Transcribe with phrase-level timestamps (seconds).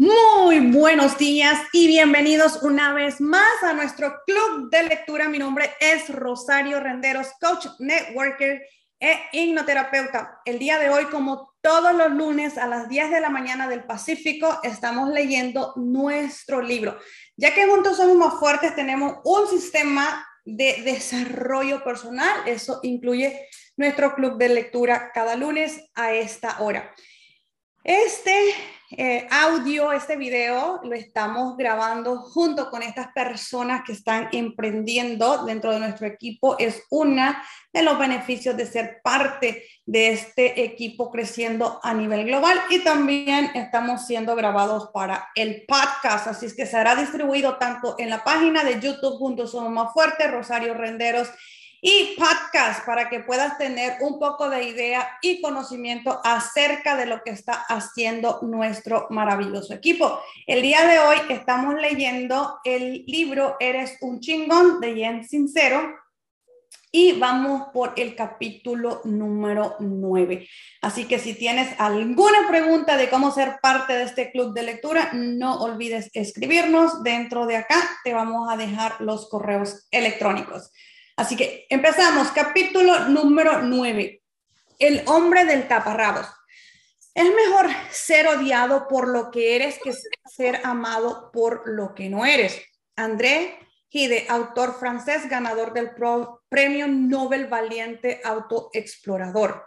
[0.00, 5.28] Muy buenos días y bienvenidos una vez más a nuestro club de lectura.
[5.28, 8.62] Mi nombre es Rosario Renderos, coach, networker
[9.00, 10.40] e hipnoterapeuta.
[10.44, 13.82] El día de hoy, como todos los lunes a las 10 de la mañana del
[13.82, 16.96] Pacífico, estamos leyendo nuestro libro.
[17.36, 22.46] Ya que juntos somos más fuertes, tenemos un sistema de desarrollo personal.
[22.46, 26.94] Eso incluye nuestro club de lectura cada lunes a esta hora.
[27.82, 28.54] Este
[28.90, 35.72] eh, audio, este video, lo estamos grabando junto con estas personas que están emprendiendo dentro
[35.72, 36.56] de nuestro equipo.
[36.58, 42.58] Es una de los beneficios de ser parte de este equipo creciendo a nivel global
[42.70, 46.28] y también estamos siendo grabados para el podcast.
[46.28, 50.30] Así es que será distribuido tanto en la página de YouTube Juntos Somos Más Fuertes,
[50.30, 51.28] Rosario Renderos
[51.80, 57.22] y podcast para que puedas tener un poco de idea y conocimiento acerca de lo
[57.22, 60.20] que está haciendo nuestro maravilloso equipo.
[60.46, 65.94] El día de hoy estamos leyendo el libro Eres un chingón de Jen Sincero
[66.90, 70.48] y vamos por el capítulo número 9.
[70.80, 75.10] Así que si tienes alguna pregunta de cómo ser parte de este club de lectura,
[75.12, 77.02] no olvides escribirnos.
[77.02, 80.72] Dentro de acá te vamos a dejar los correos electrónicos.
[81.18, 84.22] Así que empezamos, capítulo número 9.
[84.78, 86.28] El hombre del taparrabos.
[87.12, 92.24] Es mejor ser odiado por lo que eres que ser amado por lo que no
[92.24, 92.62] eres.
[92.94, 95.90] André Gide, autor francés, ganador del
[96.48, 99.64] Premio Nobel Valiente Autoexplorador.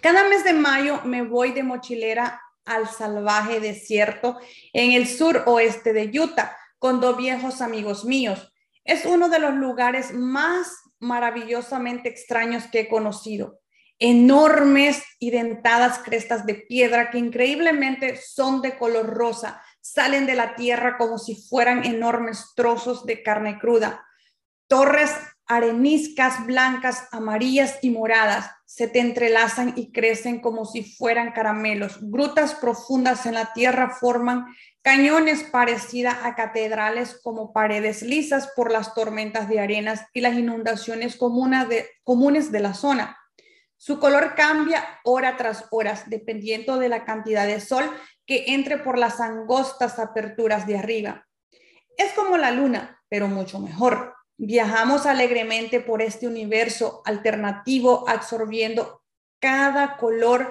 [0.00, 4.40] Cada mes de mayo me voy de mochilera al salvaje desierto
[4.72, 8.47] en el sur oeste de Utah con dos viejos amigos míos.
[8.88, 13.60] Es uno de los lugares más maravillosamente extraños que he conocido.
[13.98, 20.54] Enormes y dentadas crestas de piedra que increíblemente son de color rosa, salen de la
[20.54, 24.06] tierra como si fueran enormes trozos de carne cruda.
[24.68, 25.10] Torres
[25.44, 31.98] areniscas blancas, amarillas y moradas se te entrelazan y crecen como si fueran caramelos.
[32.00, 34.46] Grutas profundas en la tierra forman
[34.88, 41.18] Cañones parecidas a catedrales como paredes lisas por las tormentas de arenas y las inundaciones
[41.18, 43.18] de, comunes de la zona.
[43.76, 47.84] Su color cambia hora tras hora, dependiendo de la cantidad de sol
[48.24, 51.26] que entre por las angostas aperturas de arriba.
[51.98, 54.14] Es como la luna, pero mucho mejor.
[54.38, 59.02] Viajamos alegremente por este universo alternativo, absorbiendo
[59.38, 60.50] cada color,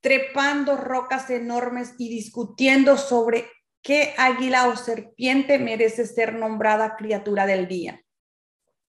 [0.00, 3.46] trepando rocas enormes y discutiendo sobre
[3.82, 8.02] ¿Qué águila o serpiente merece ser nombrada criatura del día?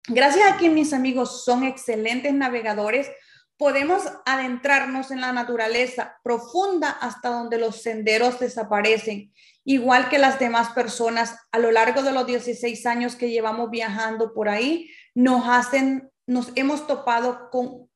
[0.07, 3.11] Gracias a que mis amigos son excelentes navegadores,
[3.57, 9.33] podemos adentrarnos en la naturaleza profunda hasta donde los senderos desaparecen,
[9.65, 14.33] igual que las demás personas a lo largo de los 16 años que llevamos viajando
[14.33, 17.89] por ahí, nos hacen, nos hemos topado con,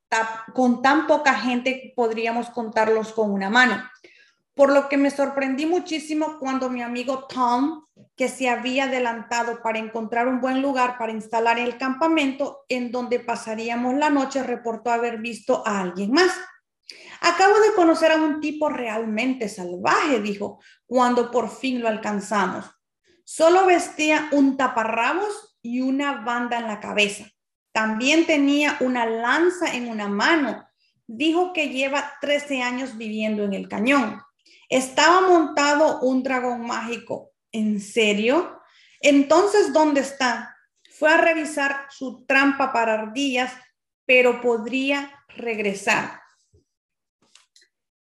[0.82, 3.82] tan poca gente podríamos contarlos con una mano
[4.54, 7.84] por lo que me sorprendí muchísimo cuando mi amigo Tom,
[8.16, 13.18] que se había adelantado para encontrar un buen lugar para instalar el campamento en donde
[13.18, 16.32] pasaríamos la noche, reportó haber visto a alguien más.
[17.20, 22.66] Acabo de conocer a un tipo realmente salvaje, dijo, cuando por fin lo alcanzamos.
[23.24, 27.24] Solo vestía un taparrabos y una banda en la cabeza.
[27.72, 30.68] También tenía una lanza en una mano.
[31.06, 34.20] Dijo que lleva 13 años viviendo en el cañón.
[34.74, 37.30] Estaba montado un dragón mágico.
[37.52, 38.60] ¿En serio?
[39.00, 40.56] Entonces, ¿dónde está?
[40.98, 43.52] Fue a revisar su trampa para ardillas,
[44.04, 46.20] pero podría regresar.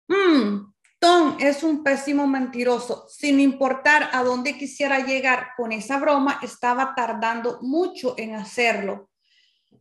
[0.07, 3.09] Hmm, Tom es un pésimo mentiroso.
[3.09, 9.11] Sin importar a dónde quisiera llegar con esa broma, estaba tardando mucho en hacerlo.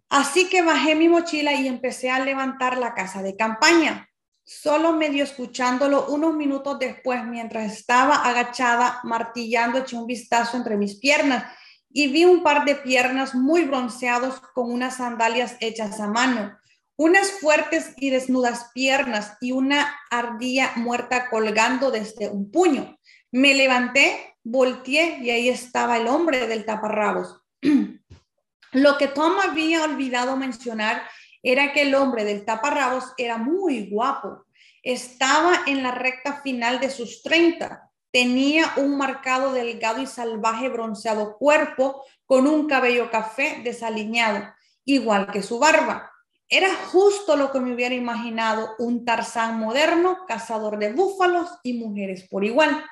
[0.09, 4.10] Así que bajé mi mochila y empecé a levantar la casa de campaña
[4.43, 10.95] solo medio escuchándolo unos minutos después, mientras estaba agachada, martillando, eché un vistazo entre mis
[10.95, 11.45] piernas
[11.89, 16.57] y vi un par de piernas muy bronceados con unas sandalias hechas a mano,
[16.95, 22.97] unas fuertes y desnudas piernas y una ardilla muerta colgando desde un puño.
[23.31, 27.41] Me levanté, volteé y ahí estaba el hombre del taparrabos.
[28.73, 31.03] Lo que Tom había olvidado mencionar
[31.43, 34.45] era que el hombre del taparrabos era muy guapo.
[34.83, 37.89] Estaba en la recta final de sus 30.
[38.11, 44.53] Tenía un marcado, delgado y salvaje bronceado cuerpo con un cabello café desaliñado,
[44.85, 46.11] igual que su barba.
[46.47, 52.27] Era justo lo que me hubiera imaginado un Tarzán moderno, cazador de búfalos y mujeres
[52.29, 52.85] por igual.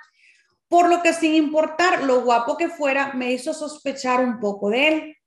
[0.70, 4.88] por lo que sin importar lo guapo que fuera, me hizo sospechar un poco de
[4.88, 5.18] él.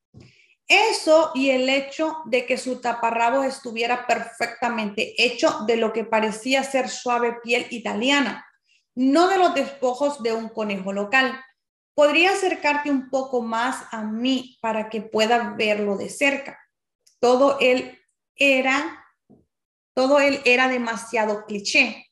[0.68, 6.62] Eso y el hecho de que su taparrabos estuviera perfectamente hecho de lo que parecía
[6.62, 8.46] ser suave piel italiana,
[8.94, 11.40] no de los despojos de un conejo local.
[11.94, 16.58] Podría acercarte un poco más a mí para que puedas verlo de cerca.
[17.18, 17.98] Todo él
[18.34, 19.04] era,
[19.94, 22.06] todo él era demasiado cliché.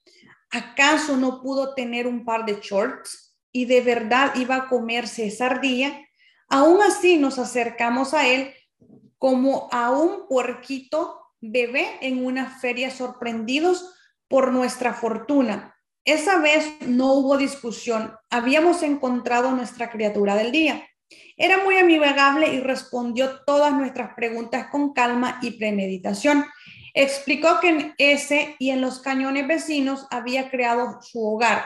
[0.50, 5.60] ¿Acaso no pudo tener un par de shorts y de verdad iba a comerse esa?
[6.50, 8.52] Aún así nos acercamos a él
[9.18, 13.94] como a un puerquito bebé en una feria sorprendidos
[14.28, 15.76] por nuestra fortuna.
[16.04, 20.86] Esa vez no hubo discusión, habíamos encontrado nuestra criatura del día.
[21.36, 26.44] Era muy amigable y respondió todas nuestras preguntas con calma y premeditación.
[26.94, 31.64] Explicó que en ese y en los cañones vecinos había creado su hogar,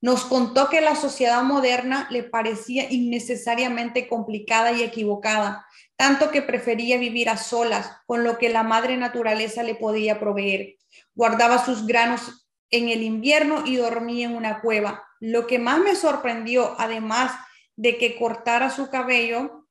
[0.00, 5.66] nos contó que la sociedad moderna le parecía innecesariamente complicada y equivocada,
[5.96, 10.76] tanto que prefería vivir a solas con lo que la madre naturaleza le podía proveer.
[11.14, 15.04] Guardaba sus granos en el invierno y dormía en una cueva.
[15.20, 17.32] Lo que más me sorprendió, además
[17.76, 19.66] de que cortara su cabello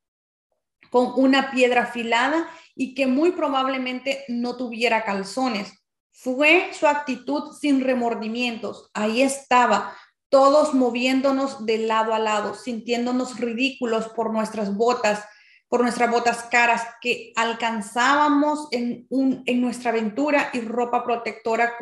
[0.89, 7.81] con una piedra afilada y que muy probablemente no tuviera calzones, fue su actitud sin
[7.81, 8.89] remordimientos.
[8.93, 9.95] Ahí estaba,
[10.35, 15.23] todos moviéndonos de lado a lado, sintiéndonos ridículos por nuestras botas,
[15.69, 21.75] por nuestras botas caras que alcanzábamos en, en nuestra aventura y ropa protectora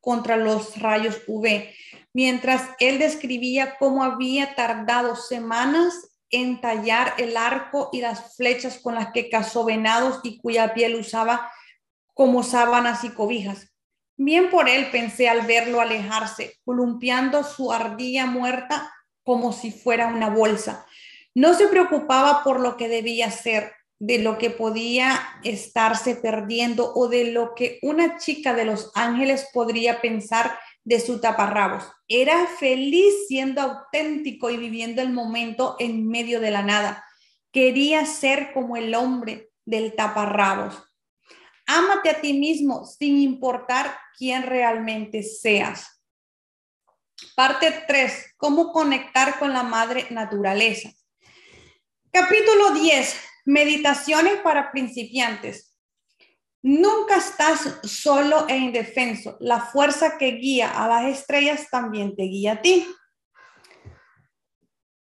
[0.00, 1.64] contra los rayos UV,
[2.14, 5.92] mientras él describía cómo había tardado semanas
[6.30, 10.94] en tallar el arco y las flechas con las que cazó venados y cuya piel
[10.94, 11.52] usaba
[12.14, 13.70] como sábanas y cobijas.
[14.20, 18.92] Bien por él, pensé al verlo alejarse, columpiando su ardilla muerta
[19.22, 20.84] como si fuera una bolsa.
[21.36, 27.08] No se preocupaba por lo que debía ser, de lo que podía estarse perdiendo o
[27.08, 31.84] de lo que una chica de Los Ángeles podría pensar de su taparrabos.
[32.08, 37.04] Era feliz siendo auténtico y viviendo el momento en medio de la nada.
[37.52, 40.74] Quería ser como el hombre del taparrabos.
[41.66, 46.02] Ámate a ti mismo sin importar quién realmente seas.
[47.36, 48.34] Parte 3.
[48.36, 50.90] Cómo conectar con la madre naturaleza.
[52.10, 53.16] Capítulo 10.
[53.46, 55.76] Meditaciones para principiantes.
[56.62, 59.36] Nunca estás solo e indefenso.
[59.40, 62.86] La fuerza que guía a las estrellas también te guía a ti.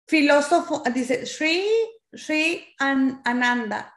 [0.07, 1.67] Filósofo, dice Sri,
[2.13, 3.93] Sri Ananda,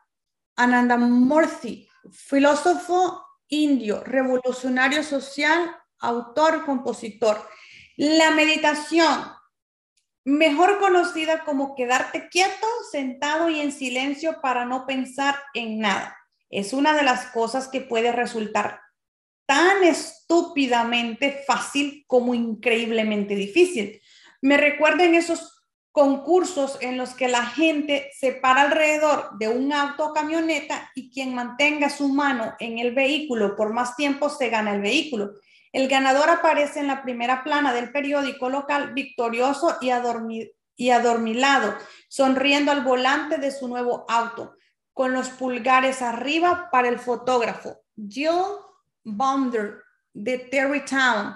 [0.55, 7.45] Ananda Murthy, filósofo indio, revolucionario social, autor, compositor.
[7.97, 9.31] La meditación,
[10.23, 16.17] mejor conocida como quedarte quieto, sentado y en silencio para no pensar en nada,
[16.49, 18.81] es una de las cosas que puede resultar
[19.45, 24.01] tan estúpidamente fácil como increíblemente difícil.
[24.41, 25.58] Me recuerden esos
[25.91, 31.11] concursos en los que la gente se para alrededor de un auto o camioneta y
[31.11, 35.33] quien mantenga su mano en el vehículo por más tiempo se gana el vehículo.
[35.71, 39.89] El ganador aparece en la primera plana del periódico local victorioso y,
[40.89, 41.75] adormilado,
[42.07, 44.55] sonriendo al volante de su nuevo auto,
[44.93, 47.81] con los pulgares arriba para el fotógrafo.
[47.95, 48.31] Jill
[49.03, 51.35] Bonder de Terrytown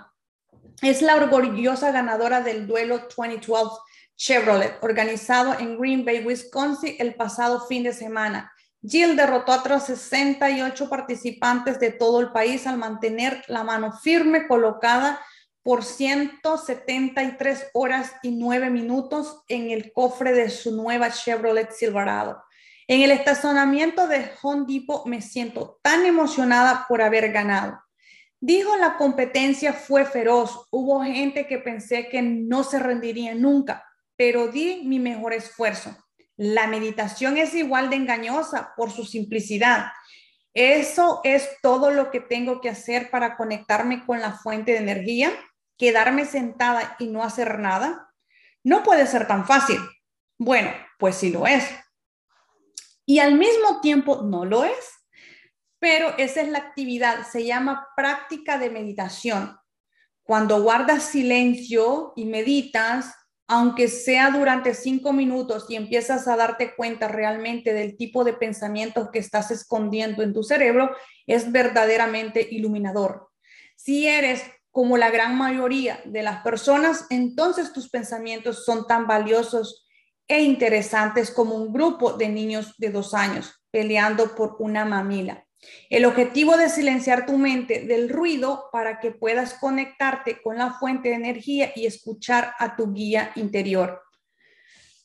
[0.81, 3.77] es la orgullosa ganadora del duelo 2012
[4.15, 8.51] Chevrolet, organizado en Green Bay, Wisconsin, el pasado fin de semana.
[8.85, 14.47] Jill derrotó a otros 68 participantes de todo el país al mantener la mano firme
[14.47, 15.21] colocada
[15.63, 22.43] por 173 horas y 9 minutos en el cofre de su nueva Chevrolet Silverado.
[22.87, 27.81] En el estacionamiento de Home Depot me siento tan emocionada por haber ganado.
[28.41, 30.67] Dijo la competencia fue feroz.
[30.69, 35.95] Hubo gente que pensé que no se rendiría nunca, pero di mi mejor esfuerzo.
[36.35, 39.91] La meditación es igual de engañosa por su simplicidad.
[40.53, 45.31] Eso es todo lo que tengo que hacer para conectarme con la fuente de energía,
[45.77, 48.13] quedarme sentada y no hacer nada.
[48.63, 49.79] No puede ser tan fácil.
[50.37, 51.65] Bueno, pues sí lo es.
[53.05, 55.03] Y al mismo tiempo no lo es.
[55.79, 59.57] Pero esa es la actividad, se llama práctica de meditación.
[60.23, 63.13] Cuando guardas silencio y meditas,
[63.47, 69.09] aunque sea durante cinco minutos y empiezas a darte cuenta realmente del tipo de pensamientos
[69.11, 70.95] que estás escondiendo en tu cerebro,
[71.27, 73.29] es verdaderamente iluminador.
[73.75, 79.87] Si eres como la gran mayoría de las personas, entonces tus pensamientos son tan valiosos
[80.27, 85.42] e interesantes como un grupo de niños de dos años peleando por una mamila.
[85.89, 91.09] El objetivo de silenciar tu mente del ruido para que puedas conectarte con la fuente
[91.09, 94.01] de energía y escuchar a tu guía interior.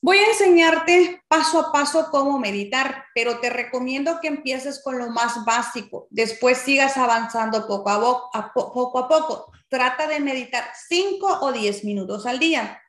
[0.01, 5.11] Voy a enseñarte paso a paso cómo meditar, pero te recomiendo que empieces con lo
[5.11, 6.07] más básico.
[6.11, 8.99] Después sigas avanzando poco a, poco.
[8.99, 9.53] A poco.
[9.69, 12.81] Trata de meditar 5 o 10 minutos al día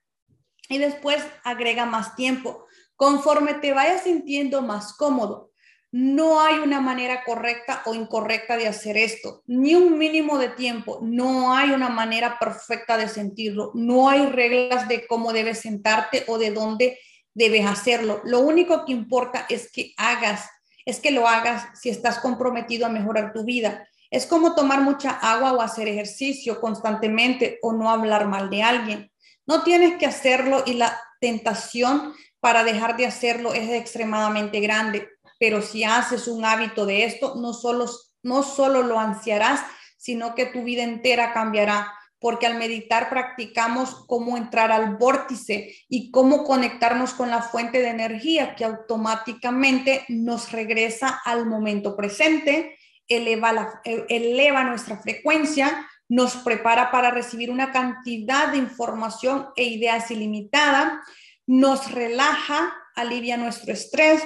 [0.69, 2.67] y después agrega más tiempo.
[2.95, 5.48] Conforme te vayas sintiendo más cómodo,
[5.91, 11.00] no hay una manera correcta o incorrecta de hacer esto, ni un mínimo de tiempo,
[11.01, 16.38] no hay una manera perfecta de sentirlo, no hay reglas de cómo debes sentarte o
[16.38, 17.00] de dónde
[17.34, 18.22] debes hacerlo.
[18.24, 20.48] Lo único que importa es que hagas,
[20.86, 23.88] es que lo hagas si estás comprometido a mejorar tu vida.
[24.12, 29.12] Es como tomar mucha agua o hacer ejercicio constantemente o no hablar mal de alguien.
[29.48, 35.08] No tienes que hacerlo y la tentación para dejar de hacerlo es extremadamente grande
[35.39, 37.89] pero si haces un hábito de esto, no solo,
[38.22, 39.62] no solo lo ansiarás,
[39.98, 46.12] sino que tu vida entera cambiará, porque al meditar practicamos cómo entrar al vórtice y
[46.12, 52.77] cómo conectarnos con la fuente de energía que automáticamente nos regresa al momento presente,
[53.08, 60.12] eleva, la, eleva nuestra frecuencia, nos prepara para recibir una cantidad de información e ideas
[60.12, 61.01] ilimitada,
[61.46, 64.22] nos relaja, alivia nuestro estrés,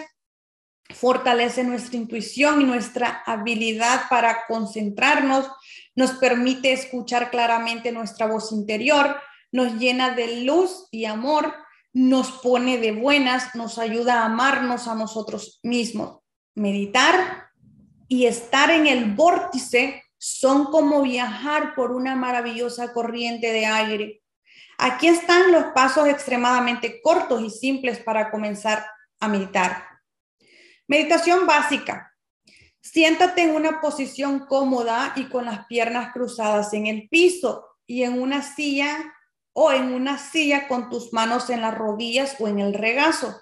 [0.94, 5.50] fortalece nuestra intuición y nuestra habilidad para concentrarnos,
[5.96, 9.18] nos permite escuchar claramente nuestra voz interior,
[9.52, 11.54] nos llena de luz y amor,
[11.94, 16.20] nos pone de buenas, nos ayuda a amarnos a nosotros mismos.
[16.56, 17.50] Meditar
[18.08, 24.22] y estar en el vórtice son como viajar por una maravillosa corriente de aire.
[24.78, 28.86] Aquí están los pasos extremadamente cortos y simples para comenzar
[29.20, 29.93] a meditar.
[30.88, 32.14] Meditación básica.
[32.82, 38.22] Siéntate en una posición cómoda y con las piernas cruzadas en el piso y en
[38.22, 39.14] una silla
[39.54, 43.42] o en una silla con tus manos en las rodillas o en el regazo.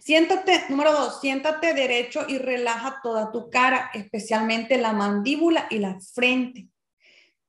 [0.00, 5.98] Siéntate, número dos, siéntate derecho y relaja toda tu cara, especialmente la mandíbula y la
[6.00, 6.68] frente.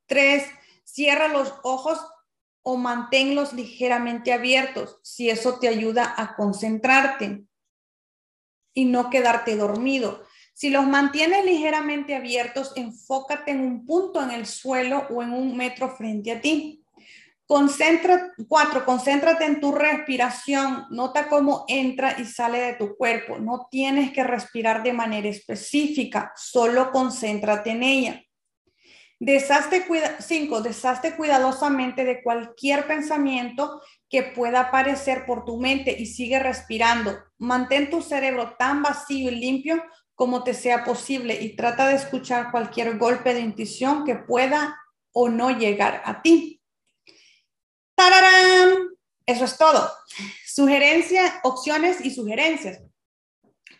[0.06, 0.44] Tres,
[0.84, 2.00] cierra los ojos
[2.62, 7.47] o manténlos ligeramente abiertos, si eso te ayuda a concentrarte
[8.74, 10.24] y no quedarte dormido.
[10.54, 15.56] Si los mantienes ligeramente abiertos, enfócate en un punto en el suelo o en un
[15.56, 16.84] metro frente a ti.
[17.46, 20.86] Concentra, cuatro, concéntrate en tu respiración.
[20.90, 23.38] Nota cómo entra y sale de tu cuerpo.
[23.38, 28.22] No tienes que respirar de manera específica, solo concéntrate en ella.
[29.20, 29.84] Deshazte,
[30.20, 37.18] cinco, deshazte cuidadosamente de cualquier pensamiento que pueda aparecer por tu mente y sigue respirando.
[37.38, 39.82] Mantén tu cerebro tan vacío y limpio
[40.14, 44.76] como te sea posible y trata de escuchar cualquier golpe de intuición que pueda
[45.12, 46.60] o no llegar a ti.
[47.96, 48.88] ¡Tararán!
[49.26, 49.90] Eso es todo.
[50.46, 52.80] Sugerencias, opciones y sugerencias.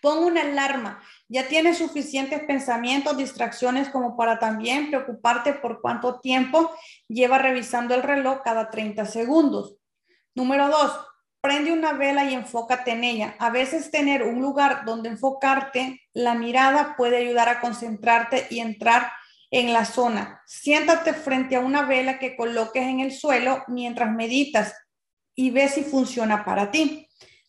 [0.01, 6.75] Pon una alarma ya tienes suficientes pensamientos, distracciones como para también preocuparte por cuánto tiempo
[7.07, 9.77] lleva revisando el reloj cada 30 segundos.
[10.35, 10.99] Número dos,
[11.43, 13.37] prende una vela y enfócate en ella.
[13.39, 19.13] A veces tener un lugar donde enfocarte la mirada puede ayudar a concentrarte y entrar
[19.51, 20.43] en la zona.
[20.47, 24.75] Siéntate frente a una vela que coloques en el suelo mientras meditas
[25.35, 27.08] y ve si funciona para ti.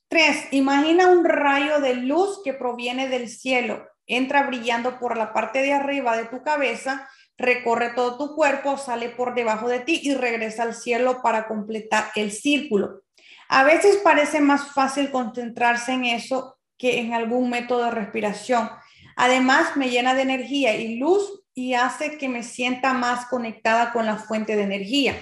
[0.09, 5.61] Tres, imagina un rayo de luz que proviene del cielo, entra brillando por la parte
[5.61, 10.15] de arriba de tu cabeza, recorre todo tu cuerpo, sale por debajo de ti y
[10.15, 13.03] regresa al cielo para completar el círculo.
[13.49, 18.67] A veces parece más fácil concentrarse en eso que en algún método de respiración.
[19.15, 24.07] Además, me llena de energía y luz y hace que me sienta más conectada con
[24.07, 25.15] la fuente de energía.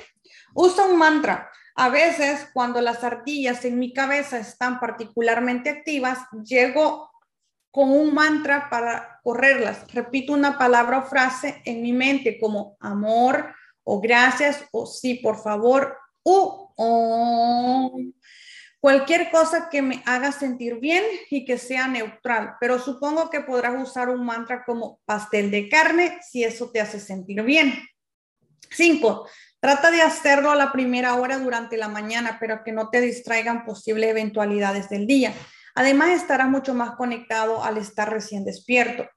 [0.53, 1.51] Usa un mantra.
[1.79, 7.11] A veces, cuando las ardillas en mi cabeza están particularmente activas, llego
[7.69, 9.85] con un mantra para correrlas.
[9.93, 13.53] Repito una palabra o frase en mi mente como amor
[13.83, 16.73] o gracias o sí, por favor, o
[18.79, 22.55] cualquier cosa que me haga sentir bien y que sea neutral.
[22.59, 26.99] Pero supongo que podrás usar un mantra como pastel de carne si eso te hace
[26.99, 27.71] sentir bien.
[28.71, 29.27] Cinco,
[29.59, 33.65] Trata de hacerlo a la primera hora durante la mañana, pero que no te distraigan
[33.65, 35.33] posibles eventualidades del día.
[35.73, 39.07] Además, estarás mucho más conectado al estar recién despierto.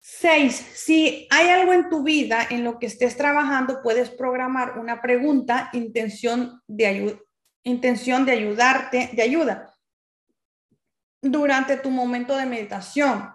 [0.00, 5.00] Seis, si hay algo en tu vida en lo que estés trabajando, puedes programar una
[5.00, 7.18] pregunta, intención de,
[7.62, 9.74] intención de ayudarte, de ayuda,
[11.22, 13.30] durante tu momento de meditación.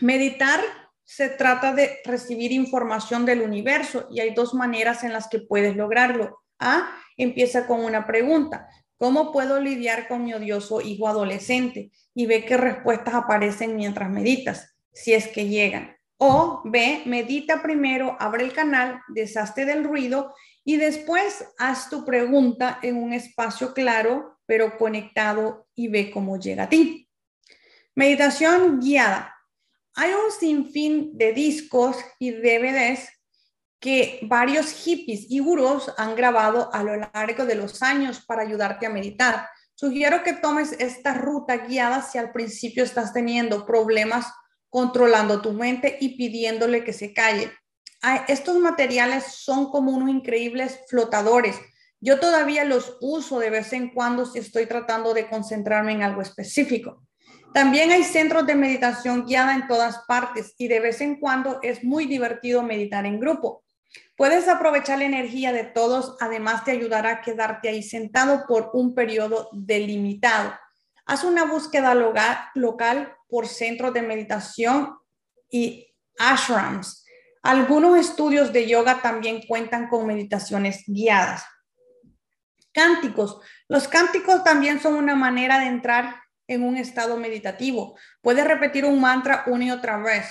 [0.00, 0.60] Meditar
[1.14, 5.76] se trata de recibir información del universo y hay dos maneras en las que puedes
[5.76, 6.40] lograrlo.
[6.58, 6.88] A,
[7.18, 8.66] empieza con una pregunta.
[8.96, 11.90] ¿Cómo puedo lidiar con mi odioso hijo adolescente?
[12.14, 15.94] Y ve qué respuestas aparecen mientras meditas si es que llegan.
[16.16, 22.78] O B, medita primero, abre el canal, deshazte del ruido y después haz tu pregunta
[22.80, 27.06] en un espacio claro, pero conectado y ve cómo llega a ti.
[27.94, 29.31] Meditación guiada.
[29.94, 33.08] Hay un sinfín de discos y DVDs
[33.78, 38.86] que varios hippies y gurús han grabado a lo largo de los años para ayudarte
[38.86, 39.48] a meditar.
[39.74, 44.26] Sugiero que tomes esta ruta guiada si al principio estás teniendo problemas
[44.70, 47.52] controlando tu mente y pidiéndole que se calle.
[48.28, 51.56] Estos materiales son como unos increíbles flotadores.
[52.00, 56.22] Yo todavía los uso de vez en cuando si estoy tratando de concentrarme en algo
[56.22, 57.04] específico.
[57.54, 61.84] También hay centros de meditación guiada en todas partes y de vez en cuando es
[61.84, 63.62] muy divertido meditar en grupo.
[64.16, 68.94] Puedes aprovechar la energía de todos, además te ayudará a quedarte ahí sentado por un
[68.94, 70.54] periodo delimitado.
[71.04, 71.94] Haz una búsqueda
[72.54, 74.96] local por centros de meditación
[75.50, 77.04] y ashrams.
[77.42, 81.44] Algunos estudios de yoga también cuentan con meditaciones guiadas.
[82.72, 83.40] Cánticos.
[83.68, 86.21] Los cánticos también son una manera de entrar
[86.54, 87.96] en un estado meditativo.
[88.20, 90.26] Puedes repetir un mantra una y otra vez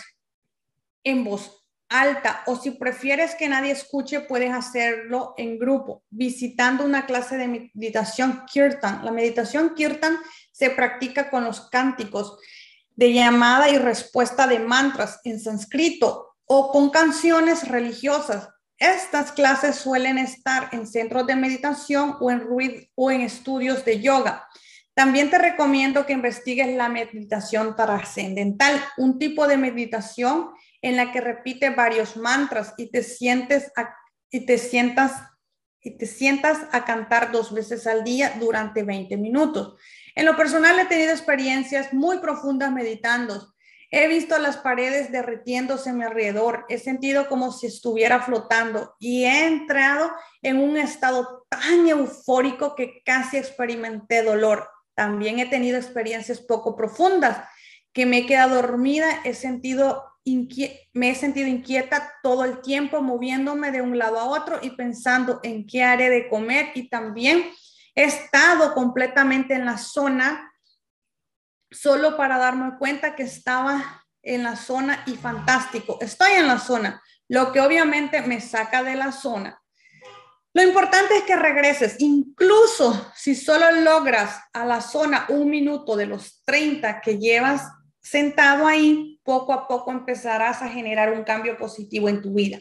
[1.03, 1.61] en voz
[1.91, 7.69] alta o si prefieres que nadie escuche, puedes hacerlo en grupo, visitando una clase de
[7.73, 9.03] meditación kirtan.
[9.03, 10.17] La meditación kirtan
[10.51, 12.37] se practica con los cánticos
[12.95, 18.47] de llamada y respuesta de mantras en sánscrito o con canciones religiosas.
[18.77, 22.47] Estas clases suelen estar en centros de meditación o en,
[22.95, 24.47] o en estudios de yoga.
[24.93, 30.51] También te recomiendo que investigues la meditación trascendental, un tipo de meditación
[30.81, 33.71] en la que repite varios mantras y te sientes
[34.29, 35.13] y te sientas
[35.83, 39.79] y te sientas a cantar dos veces al día durante 20 minutos.
[40.13, 43.53] En lo personal he tenido experiencias muy profundas meditando.
[43.89, 49.25] He visto las paredes derritiéndose a mi alrededor, he sentido como si estuviera flotando y
[49.25, 54.69] he entrado en un estado tan eufórico que casi experimenté dolor.
[54.95, 57.47] También he tenido experiencias poco profundas,
[57.93, 60.05] que me he quedado dormida, he sentido
[60.93, 65.39] me he sentido inquieta todo el tiempo, moviéndome de un lado a otro y pensando
[65.41, 67.43] en qué haré de comer y también
[67.95, 70.53] He estado completamente en la zona
[71.69, 75.97] solo para darme cuenta que estaba en la zona y fantástico.
[75.99, 79.60] Estoy en la zona, lo que obviamente me saca de la zona.
[80.53, 86.07] Lo importante es que regreses, incluso si solo logras a la zona un minuto de
[86.07, 87.69] los 30 que llevas
[88.01, 92.59] sentado ahí, poco a poco empezarás a generar un cambio positivo en tu vida.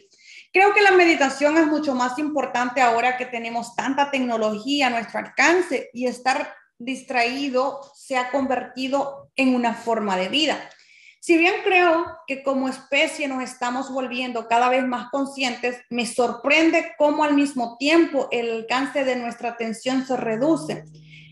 [0.53, 5.19] Creo que la meditación es mucho más importante ahora que tenemos tanta tecnología a nuestro
[5.19, 10.57] alcance y estar distraído se ha convertido en una forma de vida.
[11.23, 16.93] Si bien creo que como especie nos estamos volviendo cada vez más conscientes, me sorprende
[16.97, 20.83] cómo al mismo tiempo el alcance de nuestra atención se reduce.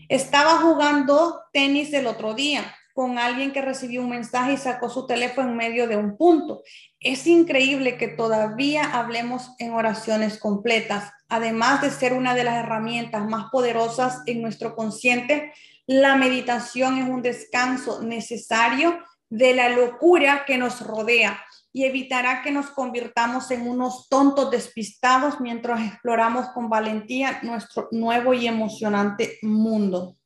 [0.08, 5.08] Estaba jugando tenis el otro día con alguien que recibió un mensaje y sacó su
[5.08, 6.62] teléfono en medio de un punto.
[7.00, 11.10] Es increíble que todavía hablemos en oraciones completas.
[11.28, 15.52] Además de ser una de las herramientas más poderosas en nuestro consciente,
[15.88, 18.96] la meditación es un descanso necesario
[19.30, 25.40] de la locura que nos rodea y evitará que nos convirtamos en unos tontos despistados
[25.40, 30.16] mientras exploramos con valentía nuestro nuevo y emocionante mundo.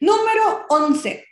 [0.00, 1.24] Número 11.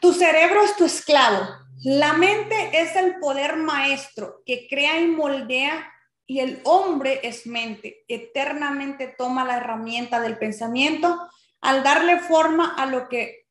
[0.00, 1.44] Tu cerebro es tu esclavo.
[1.82, 5.92] La mente es el poder maestro que crea y moldea
[6.24, 8.04] y el hombre es mente.
[8.06, 11.28] Eternamente toma la herramienta del pensamiento
[11.60, 13.46] al darle forma a lo que,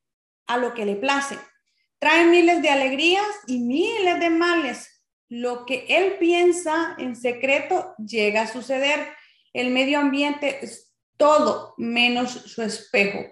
[0.48, 1.38] a lo que le place.
[2.06, 5.04] Trae miles de alegrías y miles de males.
[5.28, 9.12] Lo que él piensa en secreto llega a suceder.
[9.54, 13.26] El medio ambiente es todo menos su espejo.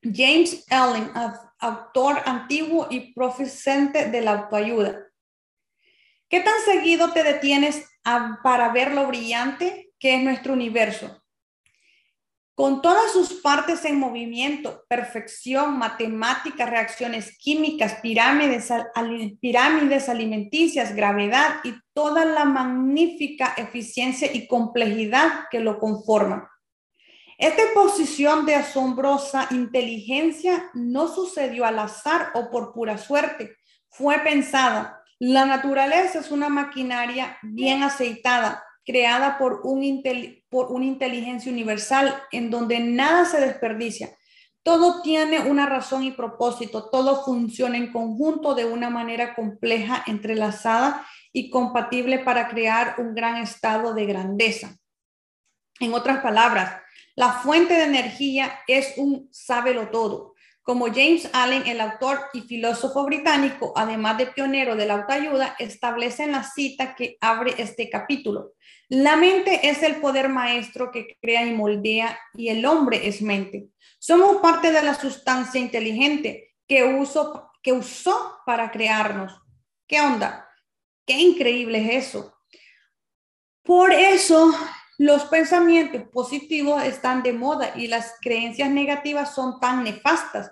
[0.00, 1.10] James Allen,
[1.58, 5.08] autor antiguo y profesante de la autoayuda.
[6.28, 7.84] ¿Qué tan seguido te detienes
[8.44, 11.24] para ver lo brillante que es nuestro universo?
[12.58, 18.72] Con todas sus partes en movimiento, perfección, matemáticas, reacciones químicas, pirámides,
[20.08, 26.48] alimenticias, gravedad y toda la magnífica eficiencia y complejidad que lo conforman.
[27.38, 33.54] Esta posición de asombrosa inteligencia no sucedió al azar o por pura suerte,
[33.88, 35.00] fue pensada.
[35.20, 40.02] La naturaleza es una maquinaria bien aceitada, creada por, un
[40.48, 44.16] por una inteligencia universal en donde nada se desperdicia.
[44.62, 51.06] Todo tiene una razón y propósito, todo funciona en conjunto de una manera compleja, entrelazada
[51.34, 54.74] y compatible para crear un gran estado de grandeza.
[55.80, 56.80] En otras palabras,
[57.14, 60.34] la fuente de energía es un sábelo todo.
[60.62, 66.24] Como James Allen, el autor y filósofo británico, además de pionero de la autoayuda, establece
[66.24, 68.52] en la cita que abre este capítulo.
[68.90, 73.68] La mente es el poder maestro que crea y moldea y el hombre es mente.
[73.98, 79.38] Somos parte de la sustancia inteligente que, uso, que usó para crearnos.
[79.86, 80.48] ¿Qué onda?
[81.06, 82.34] Qué increíble es eso.
[83.62, 84.54] Por eso
[84.96, 90.50] los pensamientos positivos están de moda y las creencias negativas son tan nefastas.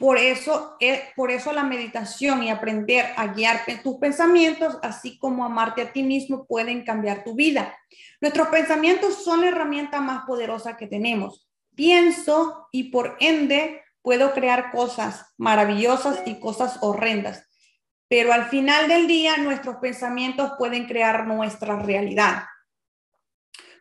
[0.00, 0.78] Por eso,
[1.14, 6.02] por eso la meditación y aprender a guiar tus pensamientos, así como amarte a ti
[6.02, 7.76] mismo, pueden cambiar tu vida.
[8.18, 11.46] Nuestros pensamientos son la herramienta más poderosa que tenemos.
[11.74, 17.46] Pienso y por ende puedo crear cosas maravillosas y cosas horrendas.
[18.08, 22.44] Pero al final del día, nuestros pensamientos pueden crear nuestra realidad.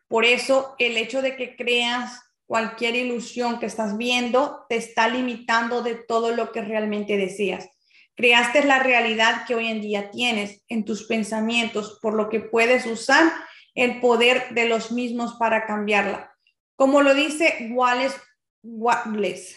[0.09, 5.83] Por eso, el hecho de que creas cualquier ilusión que estás viendo te está limitando
[5.83, 7.69] de todo lo que realmente deseas.
[8.15, 12.87] Creaste la realidad que hoy en día tienes en tus pensamientos, por lo que puedes
[12.87, 13.31] usar
[13.75, 16.35] el poder de los mismos para cambiarla.
[16.75, 18.17] Como lo dice Wallace
[18.63, 19.55] Wallace,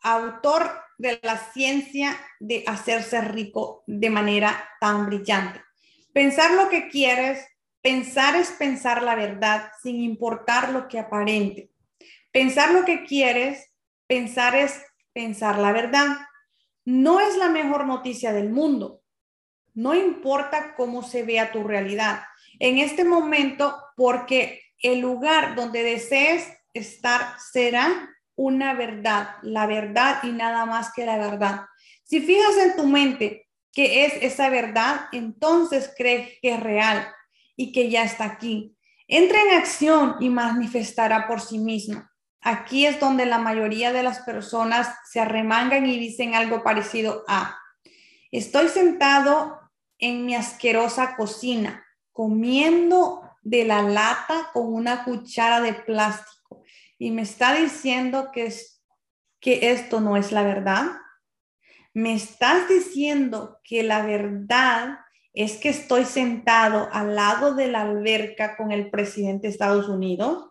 [0.00, 5.60] autor de la ciencia de hacerse rico de manera tan brillante.
[6.14, 7.46] Pensar lo que quieres,
[7.82, 11.70] pensar es pensar la verdad sin importar lo que aparente.
[12.32, 13.72] Pensar lo que quieres,
[14.06, 14.80] pensar es
[15.12, 16.16] pensar la verdad.
[16.84, 19.02] No es la mejor noticia del mundo.
[19.74, 22.22] No importa cómo se vea tu realidad.
[22.58, 30.32] En este momento, porque el lugar donde desees estar será una verdad, la verdad y
[30.32, 31.66] nada más que la verdad.
[32.04, 37.06] Si fijas en tu mente que es esa verdad, entonces crees que es real
[37.56, 38.76] y que ya está aquí.
[39.06, 42.09] Entra en acción y manifestará por sí mismo.
[42.42, 47.58] Aquí es donde la mayoría de las personas se arremangan y dicen algo parecido a,
[48.30, 49.58] estoy sentado
[49.98, 56.62] en mi asquerosa cocina comiendo de la lata con una cuchara de plástico
[56.98, 58.82] y me está diciendo que, es,
[59.40, 60.86] que esto no es la verdad.
[61.94, 64.98] Me estás diciendo que la verdad
[65.32, 70.49] es que estoy sentado al lado de la alberca con el presidente de Estados Unidos.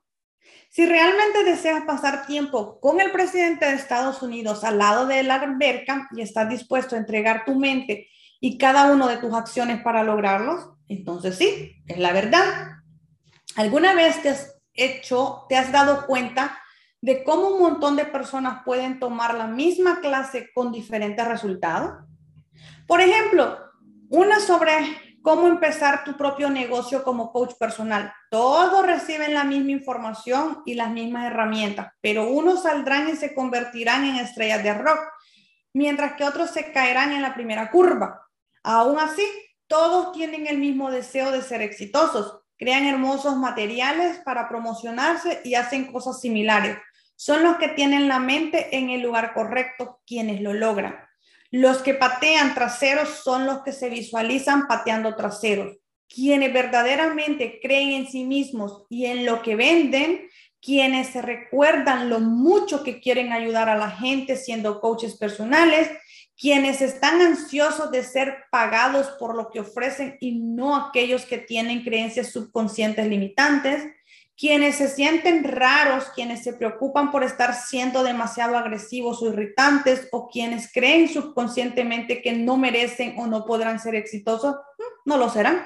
[0.70, 5.36] Si realmente deseas pasar tiempo con el presidente de Estados Unidos al lado de la
[5.36, 8.08] alberca y estás dispuesto a entregar tu mente
[8.40, 12.68] y cada una de tus acciones para lograrlos, entonces sí, es la verdad.
[13.56, 16.58] ¿Alguna vez te has hecho, te has dado cuenta
[17.02, 22.06] de cómo un montón de personas pueden tomar la misma clase con diferentes resultados?
[22.88, 23.58] Por ejemplo,
[24.10, 28.12] una sobre cómo empezar tu propio negocio como coach personal.
[28.32, 34.06] Todos reciben la misma información y las mismas herramientas, pero unos saldrán y se convertirán
[34.06, 34.98] en estrellas de rock,
[35.72, 38.26] mientras que otros se caerán en la primera curva.
[38.64, 39.22] Aún así,
[39.68, 45.92] todos tienen el mismo deseo de ser exitosos, crean hermosos materiales para promocionarse y hacen
[45.92, 46.76] cosas similares.
[47.16, 51.08] Son los que tienen la mente en el lugar correcto quienes lo logran.
[51.52, 55.78] Los que patean traseros son los que se visualizan pateando traseros.
[56.08, 60.28] Quienes verdaderamente creen en sí mismos y en lo que venden,
[60.62, 65.90] quienes se recuerdan lo mucho que quieren ayudar a la gente siendo coaches personales,
[66.38, 71.84] quienes están ansiosos de ser pagados por lo que ofrecen y no aquellos que tienen
[71.84, 73.84] creencias subconscientes limitantes,
[74.40, 80.30] quienes se sienten raros, quienes se preocupan por estar siendo demasiado agresivos o irritantes, o
[80.30, 85.62] quienes creen subconscientemente que no merecen o no podrán ser exitosos, mm, no lo serán.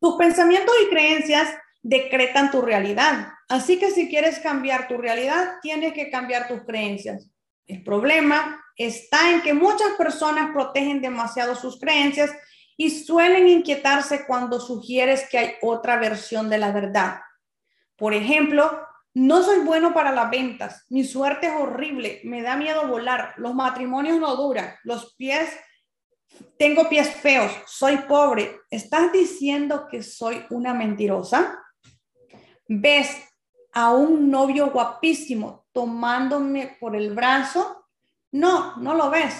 [0.00, 3.28] Tus pensamientos y creencias decretan tu realidad.
[3.50, 7.30] Así que si quieres cambiar tu realidad, tienes que cambiar tus creencias.
[7.66, 12.30] El problema está en que muchas personas protegen demasiado sus creencias
[12.76, 17.20] y suelen inquietarse cuando sugieres que hay otra versión de la verdad.
[17.96, 18.84] Por ejemplo,
[19.16, 20.84] No soy bueno para las ventas.
[20.90, 22.20] Mi suerte es horrible.
[22.24, 23.32] Me da miedo volar.
[23.36, 24.74] Los matrimonios no duran.
[24.82, 25.50] Los pies,
[26.58, 27.52] tengo pies feos.
[27.66, 28.62] Soy pobre.
[28.70, 31.62] ¿Estás diciendo que soy una mentirosa?
[32.66, 33.16] ¿Ves
[33.72, 37.86] a un novio guapísimo tomándome por el brazo?
[38.32, 39.32] No, no lo ves.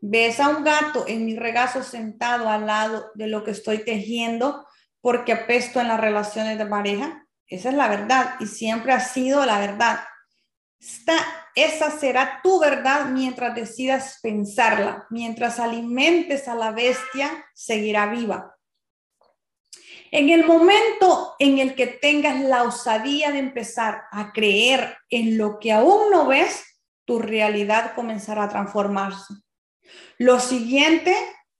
[0.00, 4.66] ¿Ves a un gato en mi regazo sentado al lado de lo que estoy tejiendo
[5.00, 7.26] porque apesto en las relaciones de pareja?
[7.46, 10.00] Esa es la verdad y siempre ha sido la verdad.
[11.54, 15.06] esa será tu verdad mientras decidas pensarla.
[15.10, 18.56] Mientras alimentes a la bestia, seguirá viva.
[20.10, 25.58] En el momento en el que tengas la osadía de empezar a creer en lo
[25.58, 26.64] que aún no ves,
[27.04, 29.34] tu realidad comenzará a transformarse.
[30.18, 31.14] Lo siguiente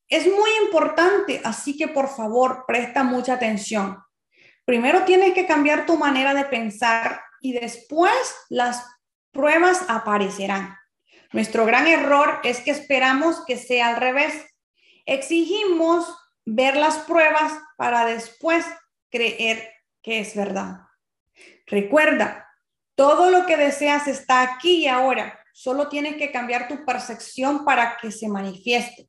[0.08, 3.98] es muy importante, así que por favor presta mucha atención.
[4.64, 8.12] Primero tienes que cambiar tu manera de pensar y después
[8.48, 8.84] las
[9.32, 10.76] pruebas aparecerán.
[11.32, 14.34] Nuestro gran error es que esperamos que sea al revés.
[15.04, 16.06] Exigimos
[16.44, 18.64] ver las pruebas para después
[19.10, 20.80] creer que es verdad.
[21.66, 22.48] Recuerda,
[22.94, 25.38] todo lo que deseas está aquí y ahora.
[25.56, 29.08] Solo tienes que cambiar tu percepción para que se manifieste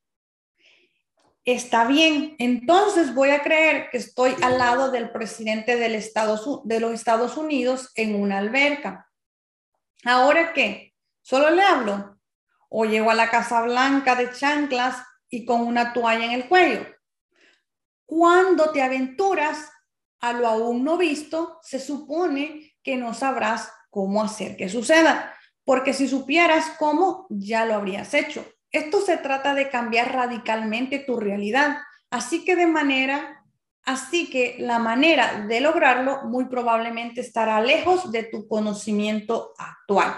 [1.47, 7.38] está bien, entonces voy a creer que estoy al lado del presidente de los Estados
[7.38, 9.10] Unidos en una alberca.
[10.03, 10.93] ¿Ahora qué?
[11.21, 12.19] ¿Solo le hablo?
[12.67, 14.97] ¿O llego a la Casa Blanca de chanclas
[15.29, 16.86] y con una toalla en el cuello?
[18.05, 19.71] Cuando te aventuras
[20.19, 25.33] a lo aún no visto, se supone que no sabrás cómo hacer que suceda,
[25.67, 28.45] porque si supieras cómo, ya lo habrías hecho.
[28.71, 31.80] Esto se trata de cambiar radicalmente tu realidad.
[32.10, 33.43] Así que de manera,
[33.84, 40.15] así que la manera de lograrlo muy probablemente estará lejos de tu conocimiento actual.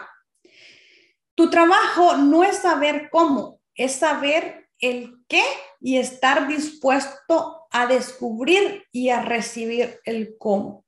[1.34, 5.42] Tu trabajo no es saber cómo, es saber el qué
[5.82, 10.86] y estar dispuesto a descubrir y a recibir el cómo.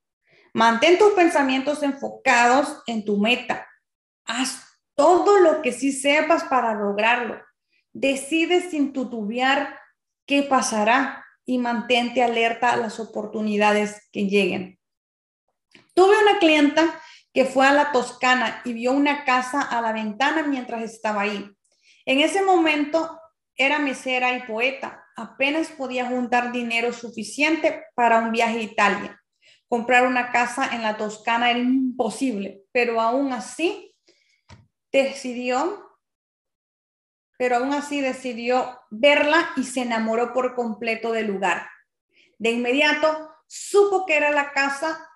[0.53, 3.67] Mantén tus pensamientos enfocados en tu meta.
[4.31, 4.63] Haz
[4.95, 7.37] todo lo que sí sepas para lograrlo.
[7.91, 9.77] Decide sin tutubiar
[10.25, 14.79] qué pasará y mantente alerta a las oportunidades que lleguen.
[15.93, 17.01] Tuve una clienta
[17.33, 21.51] que fue a la Toscana y vio una casa a la ventana mientras estaba ahí.
[22.05, 23.19] En ese momento
[23.57, 25.03] era mesera y poeta.
[25.17, 29.21] Apenas podía juntar dinero suficiente para un viaje a Italia.
[29.67, 33.90] Comprar una casa en la Toscana era imposible, pero aún así
[34.91, 35.91] decidió
[37.41, 41.67] pero aún así decidió verla y se enamoró por completo del lugar.
[42.37, 45.09] De inmediato supo que era la casa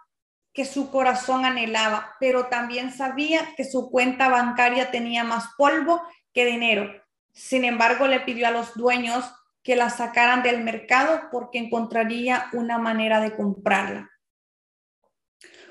[0.52, 6.02] que su corazón anhelaba, pero también sabía que su cuenta bancaria tenía más polvo
[6.34, 7.00] que dinero.
[7.32, 12.80] Sin embargo, le pidió a los dueños que la sacaran del mercado porque encontraría una
[12.80, 14.10] manera de comprarla.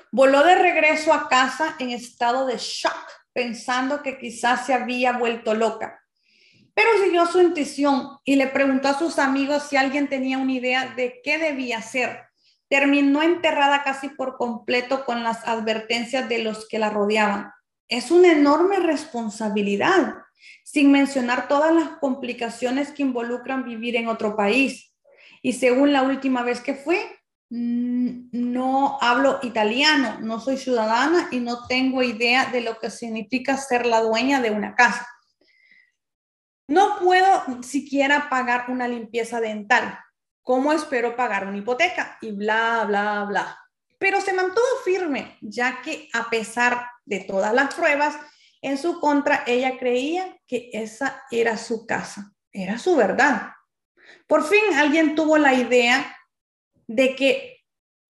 [0.09, 5.53] Voló de regreso a casa en estado de shock, pensando que quizás se había vuelto
[5.53, 6.01] loca
[6.75, 10.93] pero siguió su intuición y le preguntó a sus amigos si alguien tenía una idea
[10.93, 12.19] de qué debía hacer.
[12.67, 17.51] Terminó enterrada casi por completo con las advertencias de los que la rodeaban.
[17.87, 20.15] Es una enorme responsabilidad,
[20.65, 24.93] sin mencionar todas las complicaciones que involucran vivir en otro país.
[25.41, 27.14] Y según la última vez que fue,
[27.49, 33.85] no hablo italiano, no soy ciudadana y no tengo idea de lo que significa ser
[33.85, 35.07] la dueña de una casa.
[36.67, 39.99] No puedo siquiera pagar una limpieza dental.
[40.41, 42.17] ¿Cómo espero pagar una hipoteca?
[42.21, 43.59] Y bla, bla, bla.
[43.99, 48.17] Pero se mantuvo firme, ya que a pesar de todas las pruebas
[48.61, 53.51] en su contra, ella creía que esa era su casa, era su verdad.
[54.27, 56.15] Por fin alguien tuvo la idea
[56.87, 57.63] de que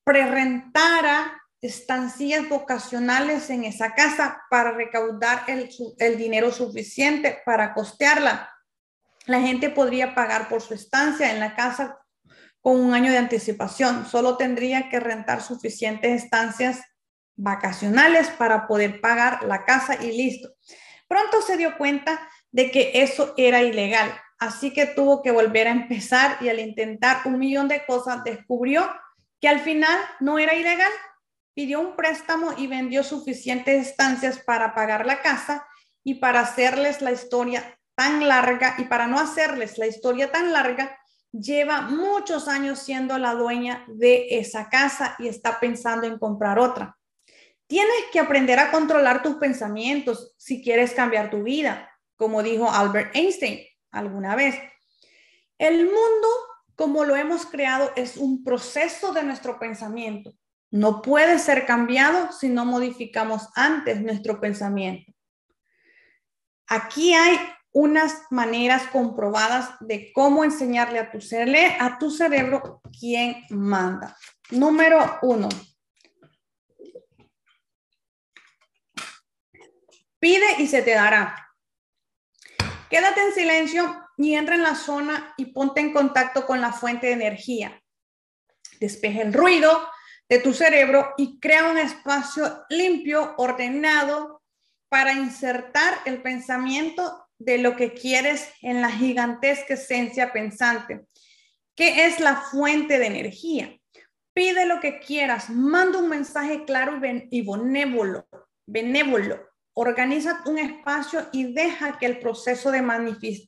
[0.03, 8.51] prerentara estancias vocacionales en esa casa para recaudar el, el dinero suficiente para costearla.
[9.25, 11.97] La gente podría pagar por su estancia en la casa
[12.61, 14.05] con un año de anticipación.
[14.05, 16.81] Solo tendría que rentar suficientes estancias
[17.35, 20.49] vacacionales para poder pagar la casa y listo.
[21.07, 25.71] Pronto se dio cuenta de que eso era ilegal, así que tuvo que volver a
[25.71, 28.89] empezar y al intentar un millón de cosas descubrió
[29.39, 30.91] que al final no era ilegal
[31.55, 35.65] pidió un préstamo y vendió suficientes estancias para pagar la casa
[36.03, 40.99] y para hacerles la historia tan larga y para no hacerles la historia tan larga,
[41.31, 46.97] lleva muchos años siendo la dueña de esa casa y está pensando en comprar otra.
[47.67, 53.15] Tienes que aprender a controlar tus pensamientos si quieres cambiar tu vida, como dijo Albert
[53.15, 53.59] Einstein
[53.95, 54.55] alguna vez.
[55.57, 56.27] El mundo,
[56.75, 60.33] como lo hemos creado, es un proceso de nuestro pensamiento.
[60.71, 65.13] No puede ser cambiado si no modificamos antes nuestro pensamiento.
[66.67, 67.37] Aquí hay
[67.71, 74.17] unas maneras comprobadas de cómo enseñarle a tu, a cerebro quién manda.
[74.51, 75.49] Número uno.
[80.19, 81.44] Pide y se te dará.
[82.89, 87.07] Quédate en silencio y entra en la zona y ponte en contacto con la fuente
[87.07, 87.81] de energía.
[88.79, 89.89] Despeje el ruido
[90.29, 94.43] de tu cerebro y crea un espacio limpio, ordenado,
[94.87, 101.05] para insertar el pensamiento de lo que quieres en la gigantesca esencia pensante,
[101.75, 103.77] que es la fuente de energía.
[104.33, 106.99] Pide lo que quieras, manda un mensaje claro
[107.31, 108.27] y benévolo,
[108.67, 112.81] benévolo organiza un espacio y deja que el proceso de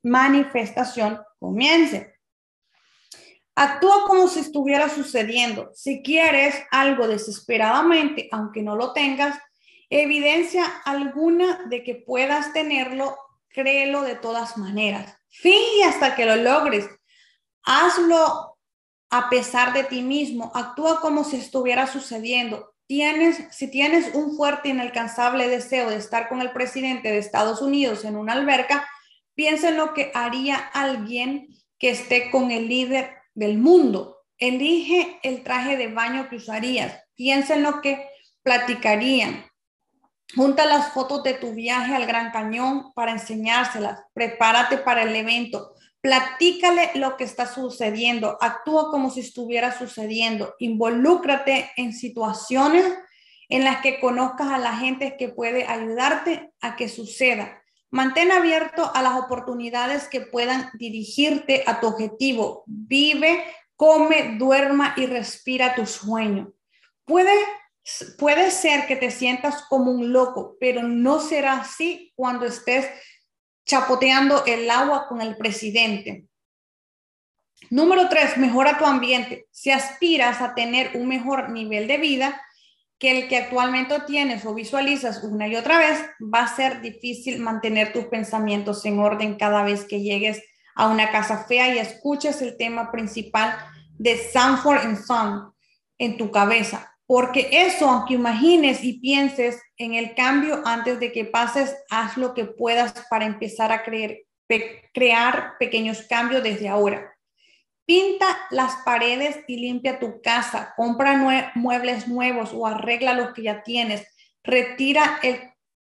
[0.04, 2.16] manifestación comience.
[3.56, 5.72] Actúa como si estuviera sucediendo.
[5.74, 9.40] Si quieres algo desesperadamente, aunque no lo tengas,
[9.90, 15.18] evidencia alguna de que puedas tenerlo, créelo de todas maneras.
[15.30, 16.88] Finge hasta que lo logres.
[17.64, 18.58] Hazlo
[19.10, 20.52] a pesar de ti mismo.
[20.54, 26.42] Actúa como si estuviera sucediendo si tienes un fuerte e inalcanzable deseo de estar con
[26.42, 28.88] el presidente de Estados Unidos en una alberca,
[29.36, 31.48] piensa en lo que haría alguien
[31.78, 34.18] que esté con el líder del mundo.
[34.38, 37.04] Elige el traje de baño que usarías.
[37.16, 38.08] Piensa en lo que
[38.42, 39.46] platicarían.
[40.36, 44.00] Junta las fotos de tu viaje al Gran Cañón para enseñárselas.
[44.14, 45.74] Prepárate para el evento.
[46.02, 52.86] Platícale lo que está sucediendo, actúa como si estuviera sucediendo, involúcrate en situaciones
[53.50, 57.62] en las que conozcas a la gente que puede ayudarte a que suceda.
[57.90, 62.64] Mantén abierto a las oportunidades que puedan dirigirte a tu objetivo.
[62.66, 63.44] Vive,
[63.76, 66.52] come, duerma y respira tu sueño.
[67.06, 67.32] Puede,
[68.18, 72.88] puede ser que te sientas como un loco, pero no será así cuando estés
[73.68, 76.26] chapoteando el agua con el presidente.
[77.70, 79.48] Número tres, mejora tu ambiente.
[79.52, 82.42] Si aspiras a tener un mejor nivel de vida
[82.98, 87.40] que el que actualmente tienes o visualizas una y otra vez, va a ser difícil
[87.40, 90.42] mantener tus pensamientos en orden cada vez que llegues
[90.76, 93.56] a una casa fea y escuches el tema principal
[93.98, 95.54] de Sanford Son
[95.98, 96.97] en tu cabeza.
[97.08, 102.34] Porque eso, aunque imagines y pienses en el cambio antes de que pases, haz lo
[102.34, 107.18] que puedas para empezar a crear pequeños cambios desde ahora.
[107.86, 110.74] Pinta las paredes y limpia tu casa.
[110.76, 114.06] Compra muebles nuevos o arregla los que ya tienes.
[114.44, 115.40] Retira el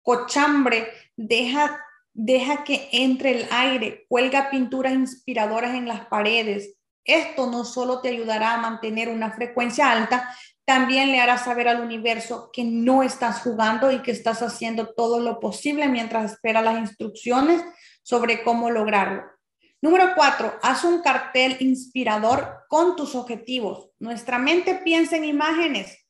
[0.01, 0.87] cochambre.
[1.17, 4.05] Deja, deja que entre el aire.
[4.07, 6.77] Cuelga pinturas inspiradoras en las paredes.
[7.03, 10.33] Esto no solo te ayudará a mantener una frecuencia alta,
[10.71, 15.19] también le hará saber al universo que no estás jugando y que estás haciendo todo
[15.19, 17.61] lo posible mientras espera las instrucciones
[18.03, 19.23] sobre cómo lograrlo.
[19.81, 23.89] Número cuatro, haz un cartel inspirador con tus objetivos.
[23.99, 26.07] Nuestra mente piensa en imágenes.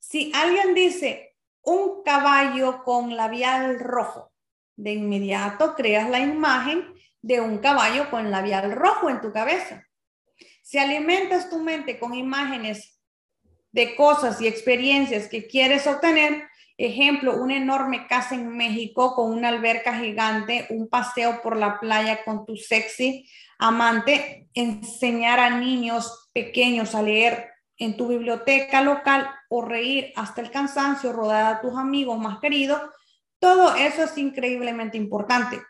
[0.00, 4.32] Si alguien dice un caballo con labial rojo,
[4.74, 9.86] de inmediato creas la imagen de un caballo con labial rojo en tu cabeza.
[10.64, 12.99] Si alimentas tu mente con imágenes
[13.72, 16.48] de cosas y experiencias que quieres obtener.
[16.76, 22.24] Ejemplo, una enorme casa en México con una alberca gigante, un paseo por la playa
[22.24, 23.28] con tu sexy
[23.58, 30.50] amante, enseñar a niños pequeños a leer en tu biblioteca local o reír hasta el
[30.50, 32.80] cansancio rodada a tus amigos más queridos,
[33.38, 35.60] todo eso es increíblemente importante,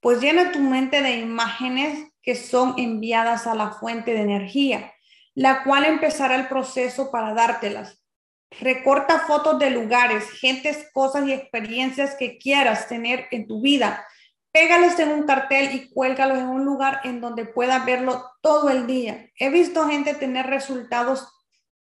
[0.00, 4.92] pues llena tu mente de imágenes que son enviadas a la fuente de energía
[5.40, 8.04] la cual empezará el proceso para dártelas.
[8.60, 14.06] Recorta fotos de lugares, gentes, cosas y experiencias que quieras tener en tu vida.
[14.52, 18.86] Pégalos en un cartel y cuélgalos en un lugar en donde puedas verlo todo el
[18.86, 19.30] día.
[19.34, 21.26] He visto gente tener resultados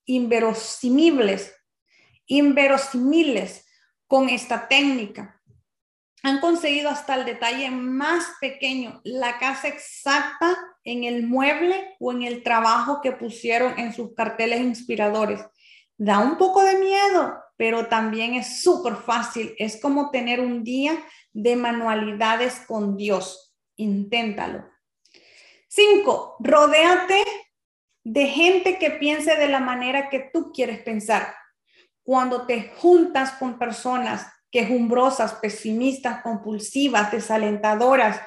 [0.04, 1.56] inverosimiles,
[2.26, 3.66] inverosimiles
[4.06, 5.40] con esta técnica.
[6.22, 12.22] Han conseguido hasta el detalle más pequeño, la casa exacta en el mueble o en
[12.22, 15.40] el trabajo que pusieron en sus carteles inspiradores.
[15.96, 19.54] Da un poco de miedo, pero también es súper fácil.
[19.58, 20.98] Es como tener un día
[21.32, 23.54] de manualidades con Dios.
[23.76, 24.64] Inténtalo.
[25.68, 27.22] Cinco, rodéate
[28.02, 31.34] de gente que piense de la manera que tú quieres pensar.
[32.02, 38.20] cuando te juntas con personas quejumbrosas, pesimistas, compulsivas, desalentadoras,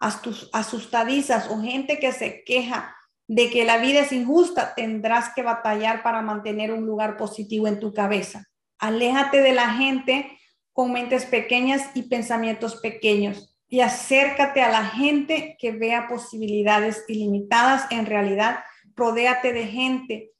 [0.00, 2.96] asustadizas o gente que se queja
[3.28, 7.80] de que la vida es injusta, tendrás que batallar para mantener un lugar positivo en
[7.80, 8.46] tu cabeza.
[8.78, 10.38] Aléjate de la gente
[10.72, 17.90] con mentes pequeñas y pensamientos pequeños y acércate a la gente que vea posibilidades ilimitadas
[17.90, 18.60] en realidad.
[18.94, 20.32] Rodéate de gente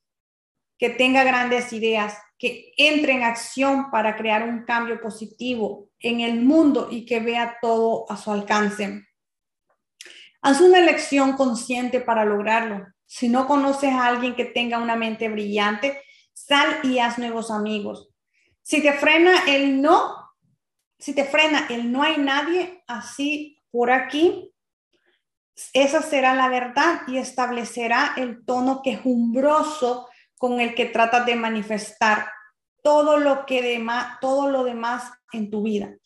[0.78, 6.42] que tenga grandes ideas, que entre en acción para crear un cambio positivo en el
[6.42, 9.05] mundo y que vea todo a su alcance.
[10.46, 12.86] Haz una elección consciente para lograrlo.
[13.04, 16.00] Si no conoces a alguien que tenga una mente brillante,
[16.32, 18.10] sal y haz nuevos amigos.
[18.62, 20.14] Si te frena el no,
[21.00, 24.54] si te frena el no hay nadie así por aquí,
[25.72, 32.30] esa será la verdad y establecerá el tono quejumbroso con el que tratas de manifestar
[32.84, 35.96] todo lo que demás, todo lo demás en tu vida.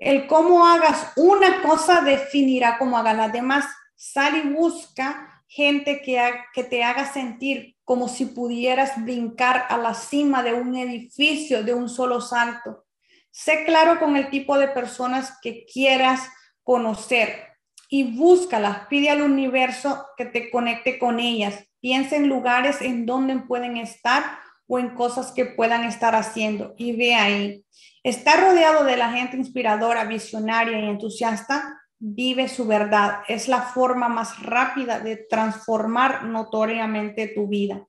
[0.00, 3.66] El cómo hagas una cosa definirá cómo hagas las demás.
[3.96, 10.42] Sal y busca gente que, te haga sentir como si pudieras brincar a la cima
[10.42, 12.84] de un edificio de un solo salto.
[13.30, 16.28] Sé claro con el tipo de personas que quieras
[16.62, 17.54] conocer
[17.88, 18.86] y búscalas.
[18.88, 21.64] Pide al universo que te conecte con ellas.
[21.80, 24.24] Piensa en lugares en donde pueden estar
[24.66, 27.64] o en cosas que puedan estar haciendo y ve ahí.
[28.02, 33.22] Estar rodeado de la gente inspiradora, visionaria y entusiasta, vive su verdad.
[33.28, 37.86] Es la forma más rápida de transformar notoriamente tu vida.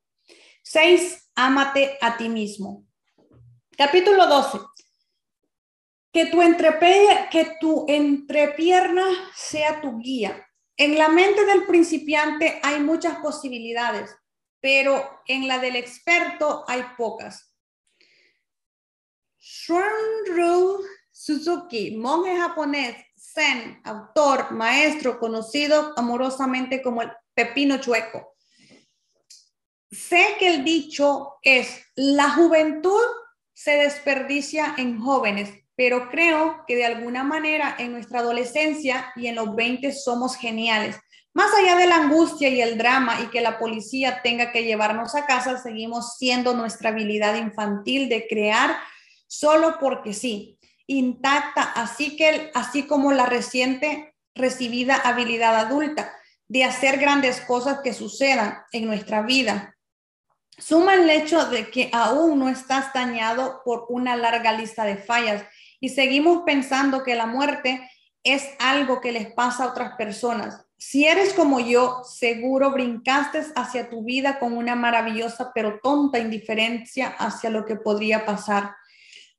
[0.64, 2.86] Seis, Ámate a ti mismo.
[3.78, 4.60] Capítulo 12.
[6.14, 6.40] Que tu,
[7.30, 9.04] que tu entrepierna
[9.36, 10.48] sea tu guía.
[10.78, 14.16] En la mente del principiante hay muchas posibilidades
[14.66, 17.54] pero en la del experto hay pocas.
[19.38, 22.96] Shunru Suzuki, monje japonés,
[23.36, 28.36] zen, autor, maestro, conocido amorosamente como el pepino chueco.
[29.92, 33.04] Sé que el dicho es, la juventud
[33.54, 39.36] se desperdicia en jóvenes, pero creo que de alguna manera en nuestra adolescencia y en
[39.36, 40.98] los 20 somos geniales.
[41.34, 45.16] Más allá de la angustia y el drama y que la policía tenga que llevarnos
[45.16, 48.78] a casa, seguimos siendo nuestra habilidad infantil de crear
[49.28, 50.55] solo porque sí,
[50.88, 56.14] intacta, así que así como la reciente recibida habilidad adulta
[56.48, 59.76] de hacer grandes cosas que sucedan en nuestra vida.
[60.58, 65.44] Suma el hecho de que aún no estás dañado por una larga lista de fallas
[65.80, 67.90] y seguimos pensando que la muerte
[68.24, 73.90] es algo que les pasa a otras personas si eres como yo, seguro brincaste hacia
[73.90, 78.76] tu vida con una maravillosa pero tonta indiferencia hacia lo que podría pasar.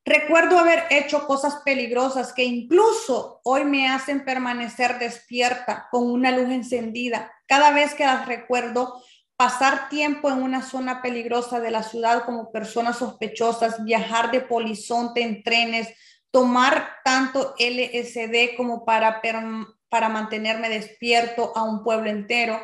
[0.09, 6.49] Recuerdo haber hecho cosas peligrosas que incluso hoy me hacen permanecer despierta con una luz
[6.49, 7.33] encendida.
[7.49, 9.03] Cada vez que las recuerdo,
[9.37, 15.23] pasar tiempo en una zona peligrosa de la ciudad como personas sospechosas, viajar de polizonte
[15.23, 15.89] en trenes,
[16.31, 19.21] tomar tanto LSD como para
[19.89, 22.61] para mantenerme despierto a un pueblo entero,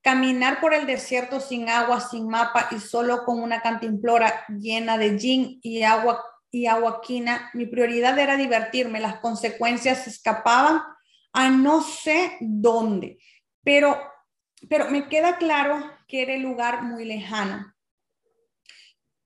[0.00, 5.18] caminar por el desierto sin agua, sin mapa y solo con una cantimplora llena de
[5.18, 6.22] gin y agua
[6.54, 7.50] y aguaquina.
[7.52, 10.80] Mi prioridad era divertirme, las consecuencias escapaban
[11.32, 13.18] a no sé dónde,
[13.64, 14.00] pero,
[14.68, 17.74] pero me queda claro que era el lugar muy lejano.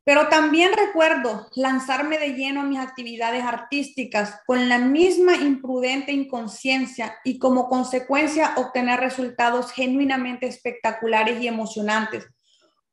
[0.05, 7.19] Pero también recuerdo lanzarme de lleno a mis actividades artísticas con la misma imprudente inconsciencia
[7.25, 12.27] y como consecuencia obtener resultados genuinamente espectaculares y emocionantes.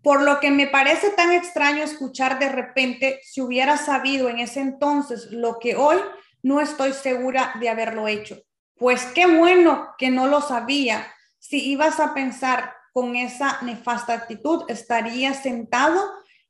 [0.05, 4.59] Por lo que me parece tan extraño escuchar de repente, si hubiera sabido en ese
[4.59, 5.97] entonces lo que hoy,
[6.43, 8.37] no estoy segura de haberlo hecho.
[8.75, 11.11] Pues qué bueno que no lo sabía.
[11.39, 15.99] Si ibas a pensar con esa nefasta actitud, estaría sentado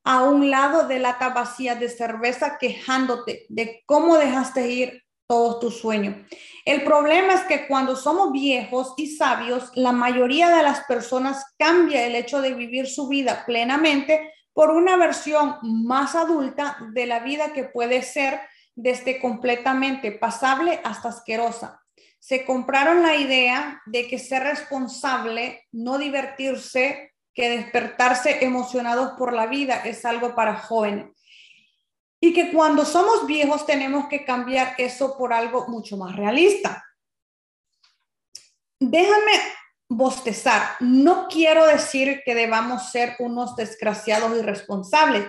[0.03, 5.80] a un lado de la vacía de cerveza quejándote de cómo dejaste ir todos tus
[5.80, 6.16] sueños.
[6.66, 12.06] El problema es que cuando somos viejos y sabios, la mayoría de las personas cambia
[12.06, 17.54] el hecho de vivir su vida plenamente por una versión más adulta de la vida
[17.54, 18.40] que puede ser
[18.76, 21.82] desde completamente pasable hasta asquerosa.
[22.20, 29.46] Se compraron la idea de que ser responsable, no divertirse, que despertarse emocionados por la
[29.46, 31.08] vida es algo para jóvenes.
[32.26, 36.84] Y que cuando somos viejos tenemos que cambiar eso por algo mucho más realista.
[38.80, 39.34] Déjame
[39.88, 40.72] bostezar.
[40.80, 45.28] No quiero decir que debamos ser unos desgraciados irresponsables,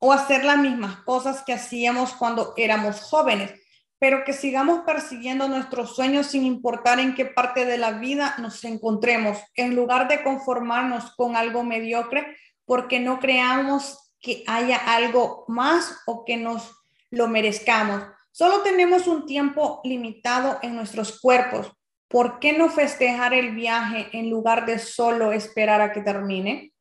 [0.00, 3.52] o hacer las mismas cosas que hacíamos cuando éramos jóvenes,
[4.00, 8.64] pero que sigamos persiguiendo nuestros sueños sin importar en qué parte de la vida nos
[8.64, 16.02] encontremos, en lugar de conformarnos con algo mediocre, porque no creamos que haya algo más
[16.06, 16.76] o que nos
[17.10, 18.04] lo merezcamos.
[18.32, 21.72] Solo tenemos un tiempo limitado en nuestros cuerpos.
[22.08, 26.72] ¿Por qué no festejar el viaje en lugar de solo esperar a que termine?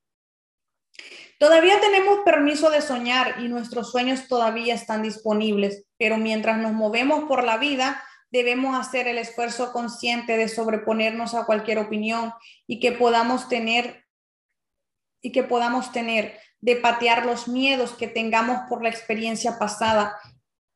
[1.39, 7.23] Todavía tenemos permiso de soñar y nuestros sueños todavía están disponibles, pero mientras nos movemos
[7.25, 12.33] por la vida, debemos hacer el esfuerzo consciente de sobreponernos a cualquier opinión
[12.67, 14.05] y que podamos tener
[15.21, 20.17] y que podamos tener de patear los miedos que tengamos por la experiencia pasada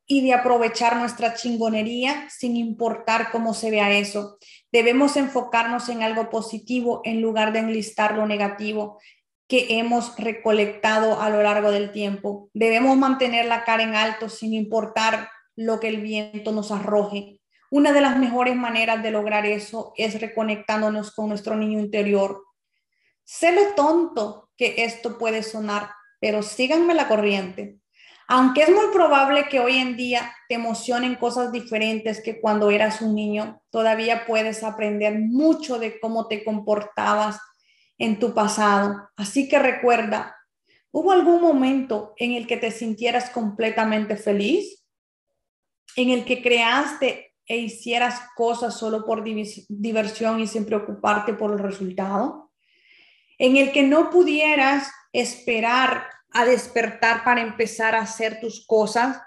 [0.06, 4.38] y de aprovechar nuestra chingonería sin importar cómo se vea eso.
[4.70, 8.98] Debemos enfocarnos en algo positivo en lugar de enlistar lo negativo
[9.48, 12.50] que hemos recolectado a lo largo del tiempo.
[12.54, 17.40] Debemos mantener la cara en alto sin importar lo que el viento nos arroje.
[17.70, 22.42] Una de las mejores maneras de lograr eso es reconectándonos con nuestro niño interior.
[23.24, 25.90] Sé lo tonto que esto puede sonar,
[26.20, 27.78] pero síganme la corriente.
[28.26, 33.02] Aunque es muy probable que hoy en día te emocionen cosas diferentes que cuando eras
[33.02, 37.38] un niño, todavía puedes aprender mucho de cómo te comportabas
[37.98, 39.10] en tu pasado.
[39.16, 40.36] Así que recuerda,
[40.90, 44.82] ¿hubo algún momento en el que te sintieras completamente feliz?
[45.96, 51.58] ¿En el que creaste e hicieras cosas solo por diversión y sin preocuparte por el
[51.58, 52.43] resultado?
[53.38, 59.20] ¿En el que no pudieras esperar a despertar para empezar a hacer tus cosas?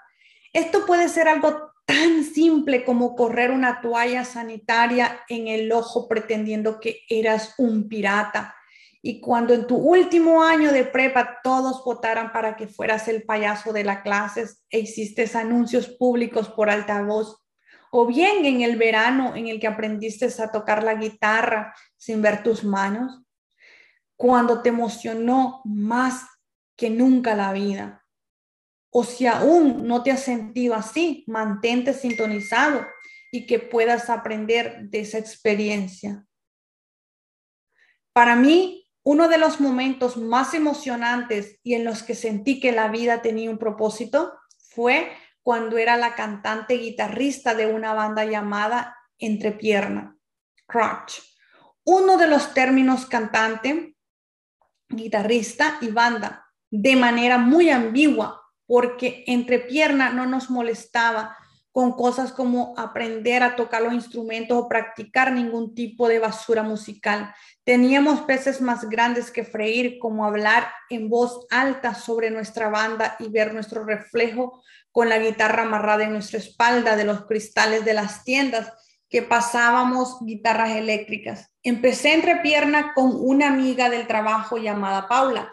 [0.52, 6.80] Esto puede ser algo tan simple como correr una toalla sanitaria en el ojo pretendiendo
[6.80, 8.54] que eras un pirata
[9.00, 13.72] y cuando en tu último año de prepa todos votaran para que fueras el payaso
[13.72, 17.42] de la clase e hiciste anuncios públicos por altavoz,
[17.90, 22.42] o bien en el verano en el que aprendiste a tocar la guitarra sin ver
[22.42, 23.22] tus manos,
[24.18, 26.26] cuando te emocionó más
[26.76, 28.04] que nunca la vida.
[28.90, 32.84] O si aún no te has sentido así, mantente sintonizado
[33.30, 36.26] y que puedas aprender de esa experiencia.
[38.12, 42.88] Para mí, uno de los momentos más emocionantes y en los que sentí que la
[42.88, 45.12] vida tenía un propósito fue
[45.44, 50.16] cuando era la cantante guitarrista de una banda llamada Entrepierna,
[50.66, 51.20] Crotch.
[51.84, 53.96] Uno de los términos cantante,
[54.88, 61.36] guitarrista y banda, de manera muy ambigua, porque Entrepierna no nos molestaba
[61.72, 67.32] con cosas como aprender a tocar los instrumentos o practicar ningún tipo de basura musical.
[67.62, 73.28] Teníamos peces más grandes que freír, como hablar en voz alta sobre nuestra banda y
[73.28, 78.24] ver nuestro reflejo con la guitarra amarrada en nuestra espalda de los cristales de las
[78.24, 78.72] tiendas
[79.08, 81.50] que pasábamos guitarras eléctricas.
[81.62, 85.52] Empecé entre pierna con una amiga del trabajo llamada Paula,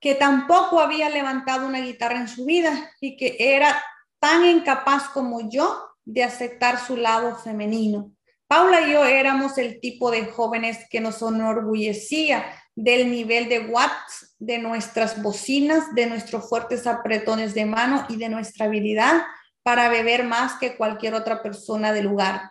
[0.00, 3.82] que tampoco había levantado una guitarra en su vida y que era
[4.18, 8.12] tan incapaz como yo de aceptar su lado femenino.
[8.46, 12.44] Paula y yo éramos el tipo de jóvenes que nos enorgullecía
[12.74, 18.28] del nivel de watts de nuestras bocinas, de nuestros fuertes apretones de mano y de
[18.28, 19.22] nuestra habilidad
[19.62, 22.50] para beber más que cualquier otra persona del lugar.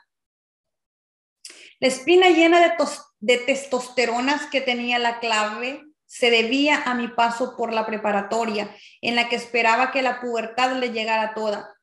[1.80, 2.76] La espina llena
[3.20, 9.16] de, testosteronas que tenía la clave se debía a mi paso por la preparatoria, en
[9.16, 11.74] la que esperaba que la pubertad le llegara toda.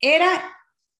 [0.00, 0.56] Era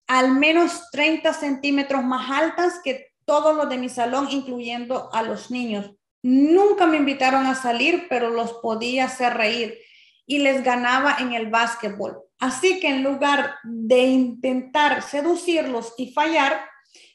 [0.06, 5.50] al menos 30 centímetros más altas que todos los de mi salón, incluyendo a los
[5.50, 5.92] niños.
[6.22, 9.78] Nunca me invitaron a salir, pero los podía hacer reír
[10.26, 12.22] y les ganaba en el básquetbol.
[12.42, 16.68] Así que en lugar de intentar seducirlos y fallar,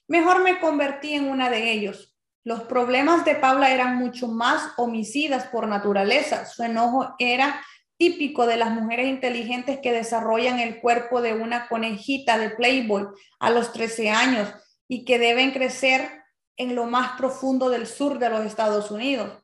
[0.08, 2.16] mejor me convertí en una de ellos.
[2.46, 6.46] Los problemas de Paula eran mucho más homicidas por naturaleza.
[6.46, 7.62] Su enojo era
[7.98, 13.08] típico de las mujeres inteligentes que desarrollan el cuerpo de una conejita de Playboy
[13.40, 14.48] a los 13 años
[14.88, 16.24] y que deben crecer
[16.56, 19.44] en lo más profundo del sur de los Estados Unidos.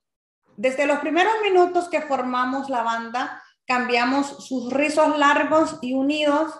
[0.56, 6.60] Desde los primeros minutos que formamos la banda, cambiamos sus rizos largos y unidos,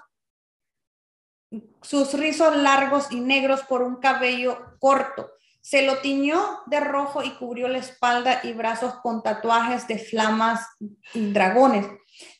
[1.82, 5.30] sus rizos largos y negros por un cabello corto
[5.64, 10.68] se lo tiñó de rojo y cubrió la espalda y brazos con tatuajes de flamas
[11.14, 11.88] y dragones.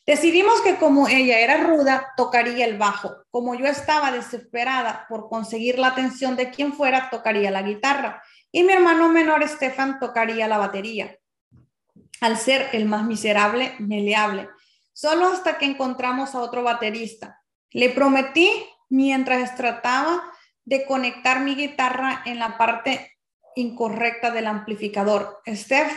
[0.06, 3.16] Decidimos que como ella era ruda, tocaría el bajo.
[3.30, 8.22] Como yo estaba desesperada por conseguir la atención de quien fuera, tocaría la guitarra.
[8.52, 11.16] Y mi hermano menor, Stefan, tocaría la batería.
[12.20, 14.50] Al ser el más miserable, meleable.
[14.94, 17.42] Solo hasta que encontramos a otro baterista.
[17.70, 18.50] Le prometí
[18.88, 20.22] mientras trataba
[20.64, 23.18] de conectar mi guitarra en la parte
[23.56, 25.42] incorrecta del amplificador.
[25.46, 25.92] Steph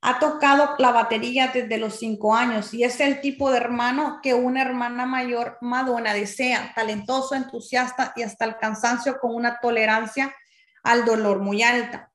[0.00, 4.34] ha tocado la batería desde los cinco años y es el tipo de hermano que
[4.34, 10.34] una hermana mayor Madonna desea, talentoso, entusiasta y hasta el cansancio con una tolerancia
[10.82, 12.12] al dolor muy alta.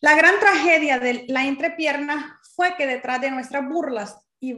[0.00, 4.54] La gran tragedia de la entrepierna fue que detrás de nuestras burlas y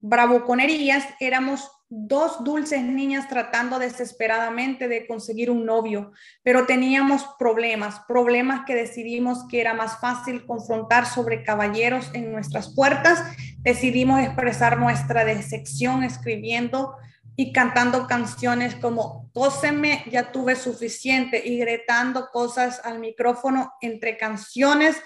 [0.00, 6.12] bravuconerías éramos dos dulces niñas tratando desesperadamente de conseguir un novio,
[6.44, 12.72] pero teníamos problemas, problemas que decidimos que era más fácil confrontar sobre caballeros en nuestras
[12.74, 13.24] puertas.
[13.58, 16.94] Decidimos expresar nuestra decepción escribiendo
[17.34, 24.96] y cantando canciones como Tóseme, ya tuve suficiente y gritando cosas al micrófono entre canciones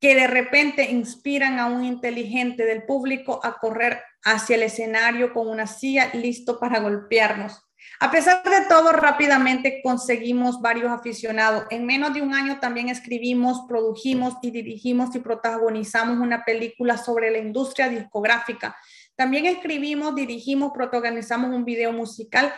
[0.00, 5.48] que de repente inspiran a un inteligente del público a correr hacia el escenario con
[5.48, 7.64] una silla listo para golpearnos.
[8.00, 11.64] A pesar de todo, rápidamente conseguimos varios aficionados.
[11.70, 17.30] En menos de un año también escribimos, produjimos y dirigimos y protagonizamos una película sobre
[17.30, 18.76] la industria discográfica.
[19.16, 22.52] También escribimos, dirigimos, protagonizamos un video musical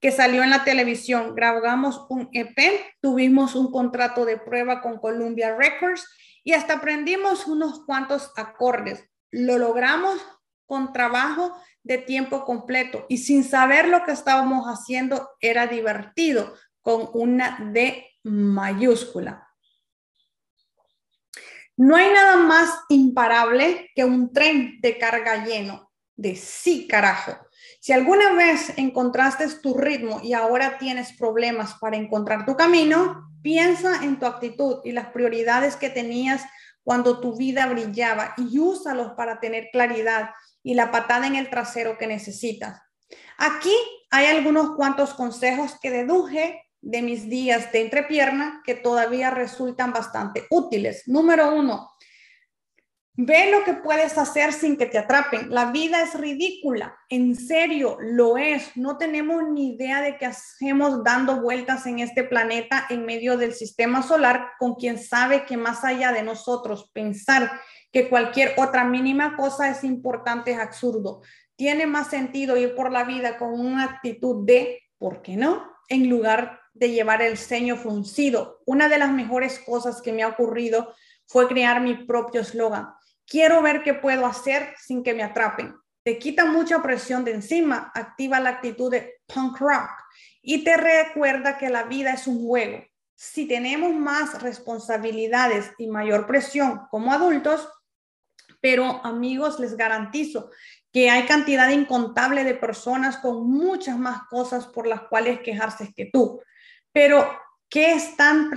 [0.00, 1.34] que salió en la televisión.
[1.34, 2.58] Grabamos un EP,
[3.00, 6.06] tuvimos un contrato de prueba con Columbia Records
[6.50, 9.08] y hasta aprendimos unos cuantos acordes.
[9.30, 10.20] Lo logramos
[10.66, 17.08] con trabajo de tiempo completo y sin saber lo que estábamos haciendo era divertido con
[17.12, 19.48] una D mayúscula.
[21.76, 27.36] No hay nada más imparable que un tren de carga lleno de sí carajo.
[27.78, 34.04] Si alguna vez encontraste tu ritmo y ahora tienes problemas para encontrar tu camino, piensa
[34.04, 36.44] en tu actitud y las prioridades que tenías
[36.82, 40.30] cuando tu vida brillaba y úsalos para tener claridad
[40.62, 42.80] y la patada en el trasero que necesitas.
[43.38, 43.74] Aquí
[44.10, 50.46] hay algunos cuantos consejos que deduje de mis días de entrepierna que todavía resultan bastante
[50.50, 51.04] útiles.
[51.06, 51.90] Número uno,
[53.16, 55.50] Ve lo que puedes hacer sin que te atrapen.
[55.50, 58.76] La vida es ridícula, en serio, lo es.
[58.76, 63.52] No tenemos ni idea de qué hacemos dando vueltas en este planeta en medio del
[63.52, 67.50] sistema solar con quien sabe que más allá de nosotros pensar
[67.92, 71.20] que cualquier otra mínima cosa es importante es absurdo.
[71.56, 75.68] Tiene más sentido ir por la vida con una actitud de, ¿por qué no?
[75.88, 78.60] En lugar de llevar el ceño fruncido.
[78.66, 80.94] Una de las mejores cosas que me ha ocurrido
[81.26, 82.86] fue crear mi propio eslogan
[83.30, 85.76] Quiero ver qué puedo hacer sin que me atrapen.
[86.02, 89.88] Te quita mucha presión de encima, activa la actitud de punk rock
[90.42, 92.84] y te recuerda que la vida es un juego.
[93.14, 97.68] Si tenemos más responsabilidades y mayor presión como adultos,
[98.60, 100.50] pero amigos, les garantizo
[100.92, 106.06] que hay cantidad incontable de personas con muchas más cosas por las cuales quejarse que
[106.12, 106.42] tú.
[106.92, 107.30] Pero
[107.68, 108.50] que están,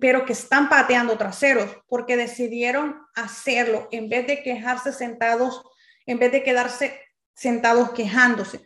[0.00, 5.62] pero que están pateando traseros porque decidieron hacerlo en vez de quejarse sentados,
[6.06, 7.00] en vez de quedarse
[7.34, 8.60] sentados quejándose.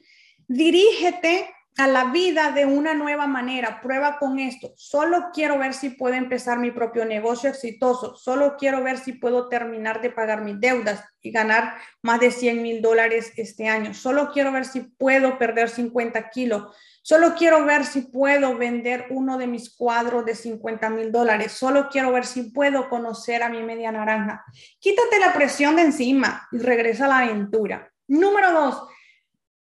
[0.46, 3.80] Dirígete a la vida de una nueva manera.
[3.80, 4.72] Prueba con esto.
[4.76, 8.16] Solo quiero ver si puedo empezar mi propio negocio exitoso.
[8.16, 12.62] Solo quiero ver si puedo terminar de pagar mis deudas y ganar más de 100
[12.62, 13.94] mil dólares este año.
[13.94, 16.76] Solo quiero ver si puedo perder 50 kilos.
[17.02, 21.52] Solo quiero ver si puedo vender uno de mis cuadros de 50 mil dólares.
[21.52, 24.44] Solo quiero ver si puedo conocer a mi media naranja.
[24.80, 27.88] Quítate la presión de encima y regresa a la aventura.
[28.08, 28.88] Número dos,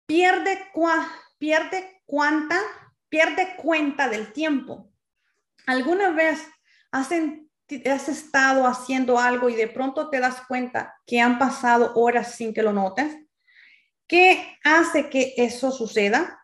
[0.05, 0.59] pierde,
[1.39, 2.61] pierde cuánta,
[3.09, 4.93] pierde cuenta del tiempo.
[5.67, 6.47] ¿Alguna vez
[6.91, 12.53] has, estado haciendo algo y de pronto te das cuenta que han pasado horas sin
[12.53, 13.17] que lo notes?
[14.07, 16.39] ¿Qué hace que eso suceda?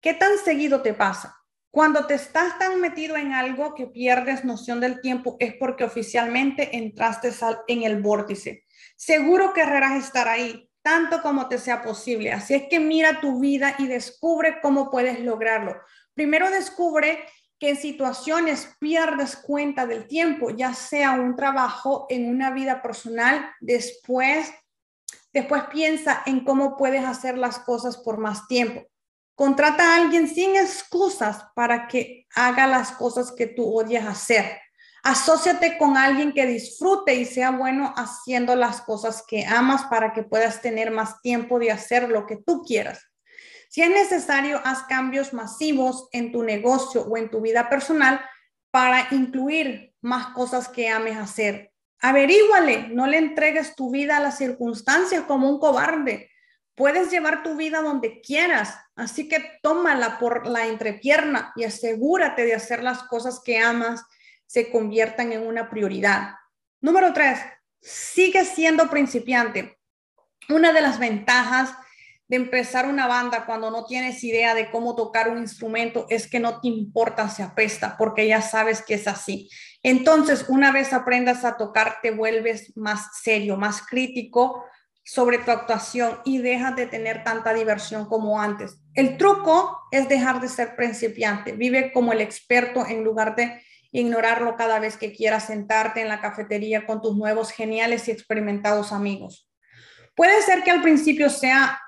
[0.00, 1.36] ¿Qué tan seguido te pasa?
[1.70, 6.78] Cuando te estás tan metido en algo que pierdes noción del tiempo es porque oficialmente
[6.78, 7.30] entraste
[7.68, 8.64] en el vórtice.
[8.96, 12.30] Seguro querrás estar ahí, tanto como te sea posible.
[12.30, 15.74] Así es que mira tu vida y descubre cómo puedes lograrlo.
[16.12, 17.24] Primero descubre
[17.58, 23.50] que en situaciones pierdes cuenta del tiempo, ya sea un trabajo, en una vida personal,
[23.60, 24.52] después,
[25.32, 28.82] después piensa en cómo puedes hacer las cosas por más tiempo.
[29.34, 34.60] Contrata a alguien sin excusas para que haga las cosas que tú odias hacer.
[35.04, 40.22] Asociate con alguien que disfrute y sea bueno haciendo las cosas que amas para que
[40.22, 43.06] puedas tener más tiempo de hacer lo que tú quieras.
[43.68, 48.18] Si es necesario, haz cambios masivos en tu negocio o en tu vida personal
[48.70, 51.70] para incluir más cosas que ames hacer.
[52.00, 56.30] Averíguale, no le entregues tu vida a las circunstancias como un cobarde.
[56.74, 62.54] Puedes llevar tu vida donde quieras, así que tómala por la entrepierna y asegúrate de
[62.54, 64.02] hacer las cosas que amas
[64.46, 66.34] se conviertan en una prioridad.
[66.80, 67.40] Número tres,
[67.80, 69.78] sigue siendo principiante.
[70.48, 71.74] Una de las ventajas
[72.28, 76.40] de empezar una banda cuando no tienes idea de cómo tocar un instrumento es que
[76.40, 79.50] no te importa si apesta, porque ya sabes que es así.
[79.82, 84.64] Entonces, una vez aprendas a tocar, te vuelves más serio, más crítico
[85.04, 88.80] sobre tu actuación y dejas de tener tanta diversión como antes.
[88.94, 93.62] El truco es dejar de ser principiante, vive como el experto en lugar de
[93.94, 98.92] ignorarlo cada vez que quieras sentarte en la cafetería con tus nuevos geniales y experimentados
[98.92, 99.48] amigos.
[100.16, 101.80] Puede ser que al principio sea,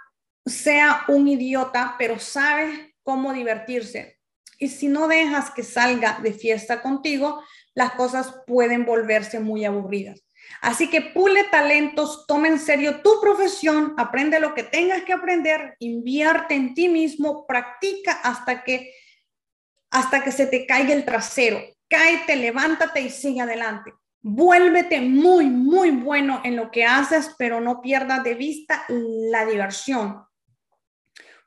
[0.45, 4.21] sea un idiota, pero sabe cómo divertirse.
[4.59, 7.43] Y si no dejas que salga de fiesta contigo,
[7.75, 10.25] las cosas pueden volverse muy aburridas.
[10.61, 15.75] Así que pule talentos, toma en serio tu profesión, aprende lo que tengas que aprender,
[15.81, 18.93] invierte en ti mismo, practica hasta que
[19.91, 21.61] hasta que se te caiga el trasero.
[21.89, 23.93] Cáete, levántate y sigue adelante.
[24.21, 30.25] Vuélvete muy, muy bueno en lo que haces, pero no pierdas de vista la diversión.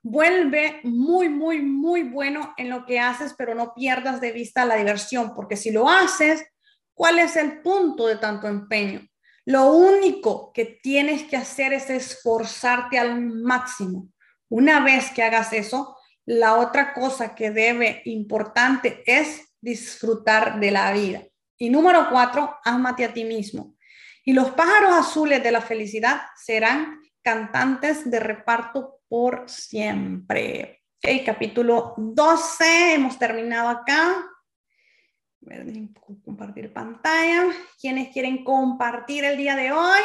[0.02, 4.78] Vuelve muy, muy, muy bueno en lo que haces, pero no pierdas de vista la
[4.78, 6.46] diversión, porque si lo haces,
[6.94, 9.02] ¿cuál es el punto de tanto empeño?
[9.44, 14.08] Lo único que tienes que hacer es esforzarte al máximo.
[14.48, 20.92] Una vez que hagas eso, la otra cosa que debe importante es disfrutar de la
[20.92, 21.24] vida.
[21.58, 23.76] Y número cuatro, ámate a ti mismo.
[24.24, 30.84] Y los pájaros azules de la felicidad serán cantantes de reparto por siempre.
[30.98, 34.26] Ok, capítulo 12, hemos terminado acá.
[36.24, 37.48] Compartir pantalla.
[37.80, 40.00] ¿Quiénes quieren compartir el día de hoy?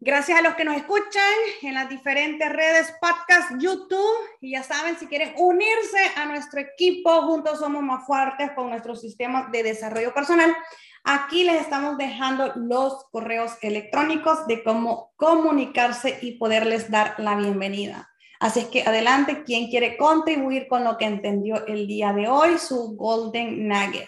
[0.00, 4.16] Gracias a los que nos escuchan en las diferentes redes, podcast, YouTube.
[4.40, 8.94] Y ya saben, si quieren unirse a nuestro equipo, juntos somos más fuertes con nuestro
[8.94, 10.56] sistema de desarrollo personal.
[11.02, 18.08] Aquí les estamos dejando los correos electrónicos de cómo comunicarse y poderles dar la bienvenida.
[18.38, 22.56] Así es que adelante, quien quiere contribuir con lo que entendió el día de hoy,
[22.58, 24.06] su Golden Nugget.